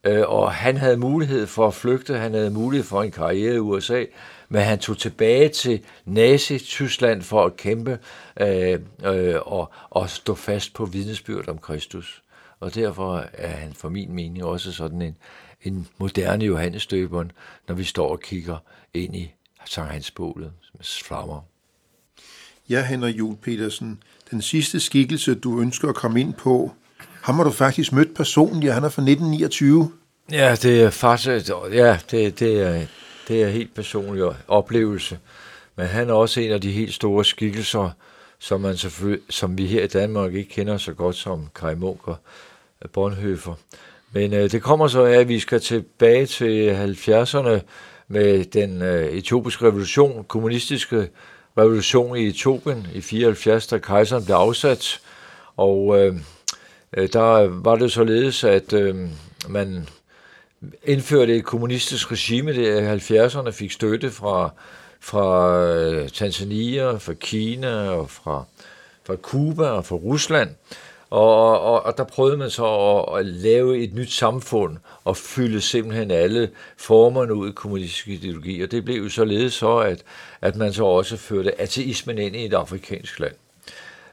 Øh, 0.04 0.24
og 0.28 0.54
han 0.54 0.78
havde 0.78 0.98
mulighed 0.98 1.48
for 1.48 1.68
at 1.68 1.74
flygte, 1.74 2.18
han 2.18 2.34
havde 2.34 2.52
mulighed 2.52 2.86
for 2.86 3.04
en 3.04 3.12
karriere 3.12 3.56
i 3.56 3.60
USA, 3.60 4.06
men 4.56 4.64
han 4.64 4.80
tog 4.80 4.98
tilbage 4.98 5.50
til 5.50 5.80
Nazi-Tyskland 6.06 7.22
for 7.22 7.46
at 7.46 7.58
kæmpe 7.58 8.00
øh, 8.42 8.80
øh, 9.06 9.36
og, 9.46 9.72
og 9.90 10.10
stå 10.10 10.36
fast 10.36 10.74
på 10.74 10.86
vidnesbyrd 10.86 11.48
om 11.48 11.58
Kristus. 11.58 12.24
Og 12.60 12.76
derfor 12.76 13.26
er 13.34 13.48
han 13.48 13.74
for 13.74 13.90
min 13.90 14.14
mening 14.14 14.44
også 14.44 14.72
sådan 14.72 15.02
en, 15.02 15.18
en 15.64 15.88
moderne 15.98 16.46
Johannes 16.46 16.88
Døberen, 16.88 17.32
når 17.68 17.76
vi 17.76 17.84
står 17.84 18.10
og 18.10 18.20
kigger 18.20 18.58
ind 18.94 19.16
i 19.16 19.34
Sankt 19.66 19.92
Hans 19.92 20.12
bålet 20.12 20.52
med 20.74 20.86
flammer. 21.04 21.42
Ja, 22.70 22.86
Henrik 22.86 23.18
Jul 23.18 23.36
Petersen, 23.36 24.04
den 24.32 24.42
sidste 24.42 24.80
skikkelse, 24.80 25.36
du 25.36 25.60
ønsker 25.60 25.90
at 25.90 25.96
komme 25.96 26.20
ind 26.20 26.34
på, 26.34 26.72
ham 27.22 27.36
har 27.36 27.44
du 27.44 27.52
faktisk 27.52 27.94
mødt 27.94 28.16
personligt, 28.16 28.74
han 28.74 28.84
er 28.84 28.90
fra 28.90 29.02
1929. 29.02 29.92
Ja, 30.32 30.56
det 30.56 30.82
er 30.82 30.90
faktisk, 30.90 31.50
ja, 31.72 32.00
det, 32.12 32.40
det, 32.40 32.62
er, 32.62 32.86
det 33.28 33.44
er 33.44 33.48
helt 33.48 33.76
personlig 33.76 34.36
oplevelse. 34.48 35.20
Men 35.76 35.86
han 35.86 36.10
er 36.10 36.14
også 36.14 36.42
en 36.42 36.52
af 36.52 36.62
de 36.62 36.72
helt 36.72 36.94
store 36.94 37.26
skikkelser, 37.26 37.90
som, 38.40 38.62
man 38.62 38.78
som 39.30 39.58
vi 39.58 39.66
her 39.66 39.84
i 39.84 39.88
Danmark 39.88 40.34
ikke 40.34 40.50
kender 40.50 40.78
så 40.78 40.94
godt 40.94 41.16
som 41.16 41.50
Kai 41.56 41.76
Munk 41.76 42.08
og 42.08 42.18
øh, 42.82 42.90
Bonhoeffer. 42.90 43.54
Men 44.12 44.34
øh, 44.34 44.52
det 44.52 44.62
kommer 44.62 44.88
så 44.88 45.04
af, 45.04 45.20
at 45.20 45.28
vi 45.28 45.40
skal 45.40 45.60
tilbage 45.60 46.26
til 46.26 46.72
70'erne 47.08 47.60
med 48.08 48.46
den 48.46 48.82
øh, 48.82 49.10
etiopiske 49.10 49.66
revolution, 49.66 50.24
kommunistiske 50.28 51.10
revolution 51.58 52.18
i 52.18 52.28
Etiopien 52.28 52.88
i 52.94 53.02
74, 53.02 53.68
da 53.68 53.78
kejseren 53.78 54.26
blev 54.26 54.36
afsat. 54.36 55.00
Og 55.58 56.00
øh, 56.00 56.16
øh, 56.98 57.10
der 57.14 57.48
var 57.48 57.76
det 57.76 57.92
således, 57.92 58.44
at 58.44 58.74
øh, 58.74 58.96
man 59.50 59.88
indførte 60.84 61.36
et 61.36 61.44
kommunistisk 61.44 62.12
regime 62.12 62.54
der 62.54 62.94
i 62.94 62.98
70'erne, 62.98 63.50
fik 63.50 63.72
støtte 63.72 64.12
fra, 64.12 64.50
fra 65.00 65.60
øh, 65.64 66.10
Tanzania, 66.10 66.98
fra 66.98 67.14
Kina 67.14 67.90
og 67.90 68.10
fra, 68.10 68.44
fra 69.06 69.16
Cuba 69.16 69.64
og 69.64 69.86
fra 69.86 69.96
Rusland. 69.96 70.50
Og, 71.10 71.62
og, 71.62 71.86
og 71.86 71.98
der 71.98 72.04
prøvede 72.04 72.38
man 72.38 72.50
så 72.50 72.66
at, 72.66 73.20
at 73.20 73.26
lave 73.26 73.84
et 73.84 73.94
nyt 73.94 74.12
samfund 74.12 74.78
og 75.04 75.18
fylde 75.18 75.62
simpelthen 75.62 76.12
alle 76.12 76.50
formerne 76.78 77.34
ud 77.34 77.50
i 77.50 77.52
kommunistisk 77.52 78.08
ideologi. 78.08 78.62
Og 78.62 78.72
det 78.72 78.86
blev 78.86 79.04
jo 79.04 79.10
således 79.10 79.54
så, 79.54 79.78
at, 79.78 80.04
at 80.42 80.56
man 80.56 80.74
så 80.74 80.86
også 80.86 81.18
førte 81.18 81.62
ateismen 81.62 82.18
ind 82.18 82.36
i 82.36 82.46
et 82.46 82.54
afrikansk 82.54 83.20
land. 83.20 83.34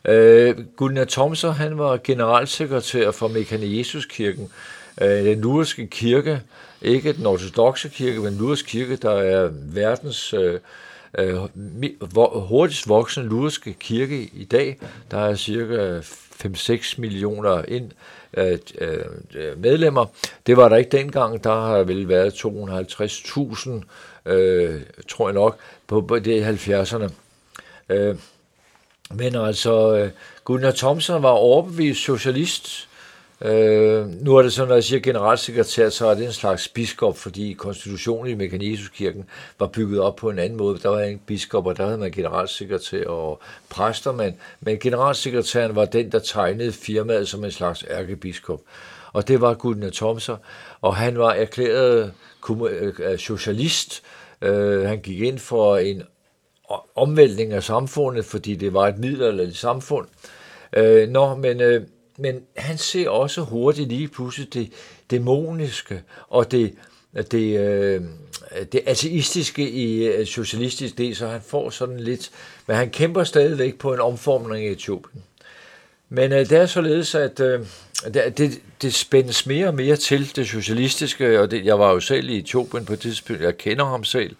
Øh, 0.04 0.56
Gunnar 0.76 1.04
Thomser, 1.04 1.50
han 1.50 1.78
var 1.78 1.96
generalsekretær 2.04 3.10
for 3.10 3.28
Mekane 3.28 3.78
Jesuskirken, 3.78 4.50
øh, 5.00 5.08
den 5.08 5.40
lurske 5.40 5.86
kirke, 5.86 6.40
ikke 6.82 7.12
den 7.12 7.26
ortodoxe 7.26 7.88
kirke, 7.88 8.20
men 8.20 8.32
den 8.32 8.38
lurske 8.38 8.68
kirke, 8.68 8.96
der 8.96 9.10
er 9.10 9.50
verdens 9.52 10.34
øh, 10.34 10.60
øh, 11.18 11.36
hurtigst 12.48 12.88
voksende 12.88 13.28
lurske 13.28 13.72
kirke 13.72 14.22
i 14.22 14.44
dag. 14.44 14.78
Der 15.10 15.18
er 15.18 15.34
cirka 15.34 16.00
5-6 16.00 16.94
millioner 17.00 17.62
ind, 17.68 17.90
øh, 18.34 18.58
øh, 18.78 19.04
øh, 19.34 19.58
medlemmer. 19.58 20.06
Det 20.46 20.56
var 20.56 20.68
der 20.68 20.76
ikke 20.76 20.96
dengang. 20.96 21.44
Der 21.44 21.54
har 21.54 21.82
vel 21.82 22.08
været 22.08 22.32
250.000, 22.32 24.30
øh, 24.32 24.80
tror 25.08 25.28
jeg 25.28 25.34
nok, 25.34 25.56
på, 25.86 26.00
på 26.00 26.18
det 26.18 26.32
i 26.66 26.70
70'erne. 26.70 27.10
Øh, 27.88 28.16
men 29.10 29.34
altså, 29.34 29.96
øh, 29.96 30.10
Gunnar 30.44 30.70
Thomsen 30.70 31.22
var 31.22 31.28
overbevist 31.28 32.00
socialist, 32.00 32.88
Øh, 33.44 34.06
nu 34.24 34.36
er 34.36 34.42
det 34.42 34.52
sådan, 34.52 34.68
når 34.68 34.74
jeg 34.74 34.84
siger 34.84 35.00
generalsekretær, 35.00 35.88
så 35.88 36.06
er 36.06 36.14
det 36.14 36.24
en 36.24 36.32
slags 36.32 36.68
biskop, 36.68 37.18
fordi 37.18 37.52
konstitutionen 37.52 38.30
i 38.30 38.34
Mekanesuskirken 38.34 39.24
var 39.58 39.66
bygget 39.66 40.00
op 40.00 40.16
på 40.16 40.30
en 40.30 40.38
anden 40.38 40.58
måde. 40.58 40.78
Der 40.78 40.88
var 40.88 41.00
en 41.00 41.20
biskop, 41.26 41.66
og 41.66 41.76
der 41.76 41.84
havde 41.84 41.98
man 41.98 42.10
generalsekretær 42.10 43.06
og 43.06 43.40
præster, 43.68 44.12
men, 44.12 44.36
men 44.60 44.78
generalsekretæren 44.78 45.76
var 45.76 45.84
den, 45.84 46.12
der 46.12 46.18
tegnede 46.18 46.72
firmaet 46.72 47.28
som 47.28 47.44
en 47.44 47.50
slags 47.50 47.84
ærkebiskop. 47.90 48.60
Og 49.12 49.28
det 49.28 49.40
var 49.40 49.54
Gunnar 49.54 49.90
Thomser, 49.90 50.36
og 50.80 50.96
han 50.96 51.18
var 51.18 51.32
erklæret 51.32 52.12
øh, 52.98 53.18
socialist. 53.18 54.02
Øh, 54.42 54.84
han 54.84 55.00
gik 55.00 55.20
ind 55.20 55.38
for 55.38 55.76
en 55.76 56.02
omvæltning 56.94 57.52
af 57.52 57.62
samfundet, 57.62 58.24
fordi 58.24 58.54
det 58.54 58.74
var 58.74 58.88
et 58.88 58.98
middelalderligt 58.98 59.56
samfund. 59.56 60.06
Øh, 60.76 61.08
nå, 61.08 61.34
men 61.34 61.60
øh, 61.60 61.82
men 62.16 62.40
han 62.56 62.78
ser 62.78 63.08
også 63.08 63.40
hurtigt 63.40 63.88
lige 63.88 64.08
pludselig 64.08 64.54
det 64.54 64.72
dæmoniske 65.10 66.02
og 66.28 66.50
det, 66.50 66.74
det, 67.30 67.58
øh, 67.58 68.02
det 68.72 68.80
ateistiske 68.86 69.70
i 69.70 70.06
øh, 70.06 70.26
socialistisk 70.26 70.98
del, 70.98 71.16
så 71.16 71.26
han 71.26 71.40
får 71.46 71.70
sådan 71.70 72.00
lidt, 72.00 72.30
men 72.66 72.76
han 72.76 72.90
kæmper 72.90 73.24
stadigvæk 73.24 73.78
på 73.78 73.94
en 73.94 74.00
omformning 74.00 74.66
i 74.66 74.68
Etiopien. 74.68 75.22
Men 76.08 76.32
øh, 76.32 76.38
det 76.38 76.52
er 76.52 76.66
således, 76.66 77.14
at 77.14 77.40
øh, 77.40 77.60
det, 78.14 78.60
det 78.82 78.94
spændes 78.94 79.46
mere 79.46 79.66
og 79.66 79.74
mere 79.74 79.96
til 79.96 80.36
det 80.36 80.48
socialistiske, 80.48 81.40
og 81.40 81.50
det, 81.50 81.64
jeg 81.64 81.78
var 81.78 81.92
jo 81.92 82.00
selv 82.00 82.28
i 82.28 82.38
Etiopien 82.38 82.84
på 82.84 82.92
et 82.92 83.00
tidspunkt, 83.00 83.42
jeg 83.42 83.58
kender 83.58 83.84
ham 83.84 84.04
selv, 84.04 84.36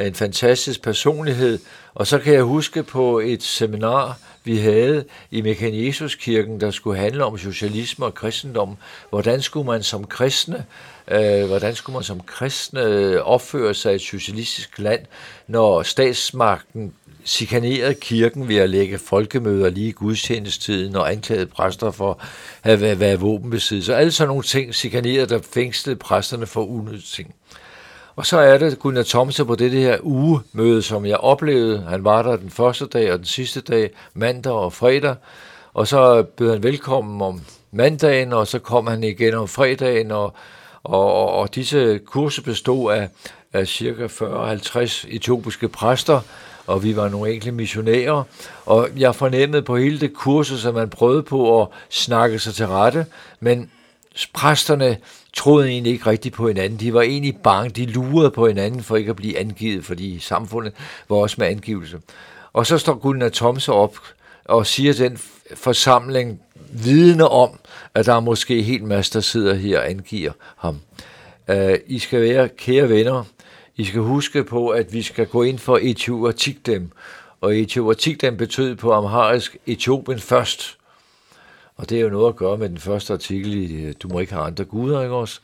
en 0.00 0.14
fantastisk 0.14 0.82
personlighed, 0.82 1.58
og 1.94 2.06
så 2.06 2.18
kan 2.18 2.34
jeg 2.34 2.42
huske 2.42 2.82
på 2.82 3.18
et 3.18 3.42
seminar, 3.42 4.18
vi 4.44 4.58
havde 4.58 5.04
i 5.30 5.40
Mekanesuskirken, 5.40 6.60
der 6.60 6.70
skulle 6.70 6.98
handle 6.98 7.24
om 7.24 7.38
socialisme 7.38 8.06
og 8.06 8.14
kristendom. 8.14 8.76
Hvordan 9.10 9.42
skulle 9.42 9.66
man 9.66 9.82
som 9.82 10.04
kristne, 10.04 10.64
øh, 11.08 11.46
hvordan 11.46 11.74
skulle 11.74 11.94
man 11.94 12.02
som 12.02 12.20
kristne 12.20 13.22
opføre 13.22 13.74
sig 13.74 13.92
i 13.92 13.94
et 13.94 14.00
socialistisk 14.00 14.78
land, 14.78 15.00
når 15.46 15.82
statsmagten 15.82 16.94
chikanerede 17.24 17.94
kirken 17.94 18.48
ved 18.48 18.56
at 18.56 18.70
lægge 18.70 18.98
folkemøder 18.98 19.70
lige 19.70 19.88
i 19.88 19.92
gudstjenestiden 19.92 20.96
og 20.96 21.12
anklagede 21.12 21.46
præster 21.46 21.90
for 21.90 22.20
at 22.62 22.80
være, 22.80 23.00
være 23.00 23.18
våbenbesiddelse. 23.18 23.96
Alle 23.96 24.12
sådan 24.12 24.28
nogle 24.28 24.42
ting 24.42 24.74
chikanerede, 24.74 25.26
der 25.26 25.40
fængslede 25.54 25.96
præsterne 25.96 26.46
for 26.46 26.64
unødige 26.64 27.02
ting. 27.02 27.34
Og 28.16 28.26
så 28.26 28.38
er 28.38 28.58
det 28.58 28.78
Gunnar 28.78 29.02
Thomsen 29.02 29.46
på 29.46 29.54
det 29.54 29.70
her 29.70 29.98
ugemøde, 30.02 30.82
som 30.82 31.06
jeg 31.06 31.16
oplevede. 31.16 31.82
Han 31.88 32.04
var 32.04 32.22
der 32.22 32.36
den 32.36 32.50
første 32.50 32.86
dag 32.86 33.12
og 33.12 33.18
den 33.18 33.26
sidste 33.26 33.60
dag, 33.60 33.90
mandag 34.14 34.52
og 34.52 34.72
fredag. 34.72 35.14
Og 35.74 35.86
så 35.88 36.22
bød 36.22 36.52
han 36.52 36.62
velkommen 36.62 37.22
om 37.22 37.40
mandagen, 37.70 38.32
og 38.32 38.46
så 38.46 38.58
kom 38.58 38.86
han 38.86 39.04
igen 39.04 39.34
om 39.34 39.48
fredagen, 39.48 40.10
og, 40.10 40.34
og, 40.84 41.32
og 41.32 41.54
disse 41.54 41.98
kurser 41.98 42.42
bestod 42.42 42.92
af, 42.92 43.08
af 43.52 43.66
cirka 43.66 44.06
40-50 44.06 45.06
etiopiske 45.08 45.68
præster, 45.68 46.20
og 46.66 46.82
vi 46.84 46.96
var 46.96 47.08
nogle 47.08 47.32
enkelte 47.32 47.52
missionærer, 47.52 48.22
og 48.66 48.88
jeg 48.96 49.14
fornemmede 49.14 49.62
på 49.62 49.76
hele 49.76 50.00
det 50.00 50.14
kursus, 50.14 50.64
at 50.64 50.74
man 50.74 50.90
prøvede 50.90 51.22
på 51.22 51.62
at 51.62 51.68
snakke 51.90 52.38
sig 52.38 52.54
til 52.54 52.66
rette, 52.66 53.06
men 53.40 53.70
præsterne 54.32 54.96
troede 55.36 55.68
egentlig 55.68 55.92
ikke 55.92 56.06
rigtigt 56.06 56.34
på 56.34 56.48
hinanden. 56.48 56.80
De 56.80 56.94
var 56.94 57.02
egentlig 57.02 57.36
bange, 57.36 57.70
de 57.70 57.86
lurede 57.86 58.30
på 58.30 58.46
hinanden 58.46 58.82
for 58.82 58.96
ikke 58.96 59.10
at 59.10 59.16
blive 59.16 59.38
angivet, 59.38 59.84
fordi 59.84 60.18
samfundet 60.18 60.72
var 61.08 61.16
også 61.16 61.36
med 61.38 61.46
angivelse. 61.46 61.98
Og 62.52 62.66
så 62.66 62.78
står 62.78 62.94
Gunnar 62.94 63.28
Thomse 63.28 63.72
op 63.72 63.96
og 64.44 64.66
siger 64.66 64.92
den 64.92 65.18
forsamling 65.54 66.40
vidne 66.72 67.28
om, 67.28 67.58
at 67.94 68.06
der 68.06 68.14
er 68.14 68.20
måske 68.20 68.62
helt 68.62 68.84
masse, 68.84 69.12
der 69.12 69.20
sidder 69.20 69.54
her 69.54 69.78
og 69.78 69.90
angiver 69.90 70.32
ham. 70.56 70.80
Uh, 71.48 71.74
I 71.86 71.98
skal 71.98 72.20
være 72.20 72.48
kære 72.48 72.88
venner. 72.88 73.24
I 73.76 73.84
skal 73.84 74.00
huske 74.00 74.44
på, 74.44 74.68
at 74.68 74.92
vi 74.92 75.02
skal 75.02 75.26
gå 75.26 75.42
ind 75.42 75.58
for 75.58 75.78
Etiopatikdem. 75.82 76.90
Og 77.40 77.56
Etiopatikdem 77.56 78.36
betød 78.36 78.76
på 78.76 78.92
amharisk 78.92 79.56
Etiopien 79.66 80.20
først. 80.20 80.78
Og 81.76 81.90
det 81.90 81.98
er 81.98 82.02
jo 82.02 82.08
noget 82.08 82.28
at 82.28 82.36
gøre 82.36 82.58
med 82.58 82.68
den 82.68 82.78
første 82.78 83.12
artikel 83.12 83.54
i 83.54 83.74
øh, 83.74 83.94
Du 84.02 84.08
må 84.08 84.18
ikke 84.18 84.32
have 84.32 84.44
andre 84.44 84.64
guder, 84.64 85.02
ikke 85.02 85.14
også? 85.14 85.40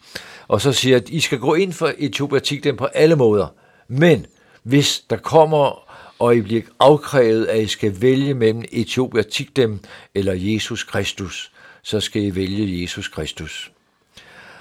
Og 0.49 0.61
så 0.61 0.73
siger 0.73 0.97
at 0.97 1.09
I 1.09 1.21
skal 1.21 1.39
gå 1.39 1.55
ind 1.55 1.73
for 1.73 1.93
Etiopiatiklen 1.99 2.77
på 2.77 2.85
alle 2.85 3.17
måder. 3.17 3.47
Men 3.89 4.27
hvis 4.63 5.05
der 5.11 5.17
kommer, 5.17 5.89
og 6.19 6.37
I 6.37 6.41
bliver 6.41 6.63
afkrævet, 6.81 7.47
at 7.47 7.61
I 7.61 7.67
skal 7.67 8.01
vælge 8.01 8.35
mellem 8.35 8.65
Etiopiatikdem 8.73 9.81
eller 10.15 10.33
Jesus 10.33 10.85
Kristus, 10.85 11.53
så 11.83 12.01
skal 12.01 12.23
I 12.23 12.35
vælge 12.35 12.83
Jesus 12.83 13.09
Kristus. 13.09 13.73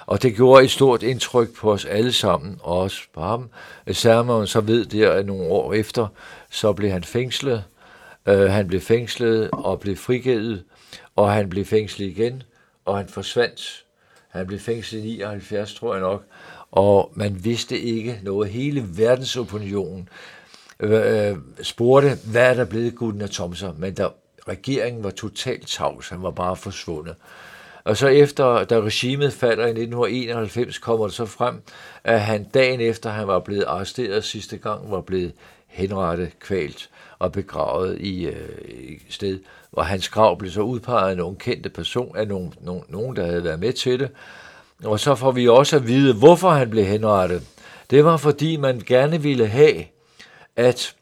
Og 0.06 0.22
det 0.22 0.36
gjorde 0.36 0.64
et 0.64 0.72
stort 0.72 1.04
indtryk 1.04 1.56
på 1.56 1.72
os 1.72 1.86
alle 1.86 2.14
sammen, 2.14 2.60
og 2.64 2.78
også 2.80 3.02
på 3.14 3.22
ham. 3.22 3.50
Sermon 3.92 4.48
så 4.48 4.62
ved 4.62 4.86
det, 4.86 5.04
at 5.04 5.26
nogle 5.26 5.44
år 5.44 5.74
efter, 5.74 6.08
så 6.52 6.74
blev 6.74 6.92
han 6.92 7.04
fængslet, 7.04 7.64
Uh, 8.30 8.34
han 8.34 8.68
blev 8.68 8.82
fængslet 8.82 9.50
og 9.52 9.80
blev 9.80 9.96
frigivet, 9.96 10.64
og 11.18 11.34
han 11.34 11.50
blev 11.50 11.66
fængslet 11.66 12.06
igen, 12.06 12.44
og 12.86 12.98
han 12.98 13.08
forsvandt. 13.08 13.84
Han 14.30 14.48
blev 14.48 14.60
fængslet 14.60 15.00
i 15.00 15.02
79, 15.02 15.74
tror 15.74 15.94
jeg 15.94 16.02
nok, 16.02 16.24
og 16.72 17.12
man 17.16 17.44
vidste 17.44 17.80
ikke 17.80 18.20
noget. 18.24 18.50
Hele 18.50 18.86
verdensopinionen 18.98 20.10
øh, 20.80 21.38
spurgte, 21.62 22.18
hvad 22.32 22.50
er 22.50 22.54
der 22.54 22.66
blevet 22.66 22.96
Gunnar 22.96 23.28
Thomser, 23.28 23.74
men 23.78 23.94
der, 23.94 24.10
regeringen 24.48 25.04
var 25.04 25.10
totalt 25.10 25.68
tavs, 25.68 26.10
han 26.10 26.24
var 26.24 26.32
bare 26.32 26.56
forsvundet. 26.56 27.16
Og 27.84 27.98
så 27.98 28.08
efter, 28.08 28.64
da 28.64 28.80
regimet 28.80 29.34
falder 29.34 29.66
i 29.66 29.70
1991, 29.70 30.78
kommer 30.78 31.06
det 31.06 31.16
så 31.16 31.26
frem, 31.26 31.62
at 32.04 32.22
han 32.22 32.44
dagen 32.44 32.82
efter, 32.82 33.10
han 33.10 33.28
var 33.28 33.40
blevet 33.40 33.64
arresteret 33.64 34.24
sidste 34.24 34.58
gang, 34.58 34.92
var 34.92 35.02
blevet 35.02 35.34
henrettet, 35.68 36.40
kvalt 36.40 36.90
og 37.20 37.32
begravet 37.32 37.98
i, 38.00 38.26
øh, 38.26 38.50
et 38.68 39.02
sted. 39.10 39.40
Og 39.72 39.86
hans 39.86 40.10
grav 40.10 40.38
blev 40.38 40.52
så 40.52 40.62
udpeget 40.62 41.10
af 41.10 41.18
nogle 41.18 41.36
kendte 41.36 41.70
person, 41.70 42.18
af 42.18 42.28
nogen, 42.28 42.54
nogen, 42.62 42.84
nogen, 42.90 43.16
der 43.16 43.26
havde 43.26 43.44
været 43.44 43.60
med 43.60 43.74
til 43.74 44.00
det. 44.00 44.10
Og 44.84 45.00
så 45.00 45.16
får 45.16 45.32
vi 45.32 45.48
også 45.48 45.76
at 45.76 45.88
vide, 45.88 46.14
hvorfor 46.14 46.50
han 46.50 46.70
blev 46.70 46.86
henrettet. 46.86 47.44
Det 47.90 48.06
var 48.06 48.18
fordi, 48.18 48.58
man 48.58 48.82
gerne 48.86 49.22
ville 49.22 49.48
have, 49.48 49.84
at, 50.56 50.96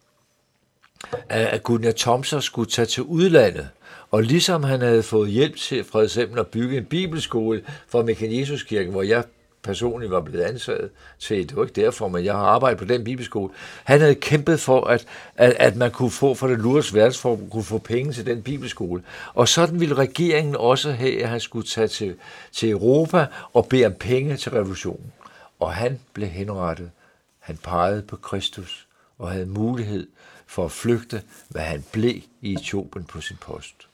at 1.30 1.64
Gunnar 1.64 1.92
Thomser 1.92 2.40
skulle 2.40 2.72
tage 2.72 2.86
til 2.86 3.04
udlandet. 3.04 3.70
Og 4.12 4.24
ligesom 4.24 4.64
han 4.64 4.82
havde 4.82 5.04
fået 5.04 5.30
hjælp 5.30 5.56
til 5.56 5.84
for 5.84 6.02
eksempel 6.02 6.40
at 6.40 6.48
bygge 6.48 6.78
en 6.78 6.86
bibelskole 6.86 7.64
for 7.88 8.04
Mekanesuskirken, 8.04 8.92
hvor 8.92 9.02
jeg 9.02 9.24
personligt 9.66 10.12
var 10.12 10.22
blevet 10.22 10.44
ansat 10.44 10.90
til, 11.20 11.50
det 11.50 11.58
var 11.58 11.64
ikke 11.64 11.82
derfor, 11.82 12.08
men 12.08 12.26
jeg 12.26 12.34
har 12.34 12.46
arbejdet 12.46 12.80
på 12.80 12.86
den 12.86 13.04
bibelskole. 13.04 13.54
Han 13.84 14.00
havde 14.00 14.16
kæmpet 14.16 14.60
for, 14.60 14.86
at, 14.86 15.06
at, 15.36 15.54
at 15.60 15.76
man 15.76 15.92
kunne 15.92 16.12
få, 16.12 16.34
for 16.34 16.48
det 16.48 16.60
Lures 16.60 16.94
verdensforbund, 16.94 17.50
kunne 17.50 17.64
få 17.64 17.78
penge 17.78 18.14
til 18.14 18.26
den 18.26 18.42
bibelskole. 18.42 19.04
Og 19.34 19.48
sådan 19.48 19.80
ville 19.80 19.96
regeringen 19.96 20.56
også 20.56 20.92
have, 20.92 21.24
at 21.24 21.30
han 21.30 21.40
skulle 21.40 21.68
tage 21.68 21.88
til, 21.88 22.16
til 22.52 22.70
Europa 22.70 23.28
og 23.54 23.68
bede 23.68 23.86
om 23.86 23.94
penge 23.94 24.38
til 24.38 24.52
revolutionen. 24.52 25.14
Og 25.60 25.74
han 25.74 26.00
blev 26.14 26.30
henrettet. 26.30 26.92
Han 27.40 27.58
pegede 27.58 28.02
på 28.02 28.16
Kristus 28.16 28.88
og 29.18 29.32
havde 29.32 29.46
mulighed 29.46 30.08
for 30.48 30.66
at 30.66 30.72
flygte, 30.72 31.22
hvad 31.50 31.62
han 31.62 31.84
blev 31.92 32.22
i 32.42 32.54
Etiopien 32.54 33.06
på 33.06 33.22
sin 33.22 33.38
post. 33.42 33.88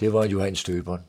Det 0.00 0.12
var 0.12 0.24
Johan 0.24 0.56
Støberen. 0.56 1.00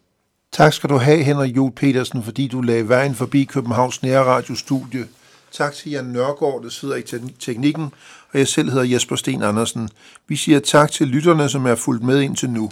Tak 0.59 0.73
skal 0.73 0.89
du 0.89 0.97
have, 0.97 1.23
Henrik 1.23 1.55
Juhl 1.55 1.71
Petersen, 1.71 2.23
fordi 2.23 2.47
du 2.47 2.61
lagde 2.61 2.89
vejen 2.89 3.15
forbi 3.15 3.43
Københavns 3.43 4.03
Nærradiostudie. 4.03 5.07
Tak 5.51 5.73
til 5.73 5.91
Jan 5.91 6.05
Nørgaard, 6.05 6.63
der 6.63 6.69
sidder 6.69 6.95
i 6.95 7.03
teknikken, 7.39 7.91
og 8.33 8.39
jeg 8.39 8.47
selv 8.47 8.69
hedder 8.69 8.83
Jesper 8.83 9.15
Sten 9.15 9.43
Andersen. 9.43 9.89
Vi 10.27 10.35
siger 10.35 10.59
tak 10.59 10.91
til 10.91 11.07
lytterne, 11.07 11.49
som 11.49 11.65
er 11.65 11.75
fulgt 11.75 12.03
med 12.03 12.21
indtil 12.21 12.49
nu. 12.49 12.71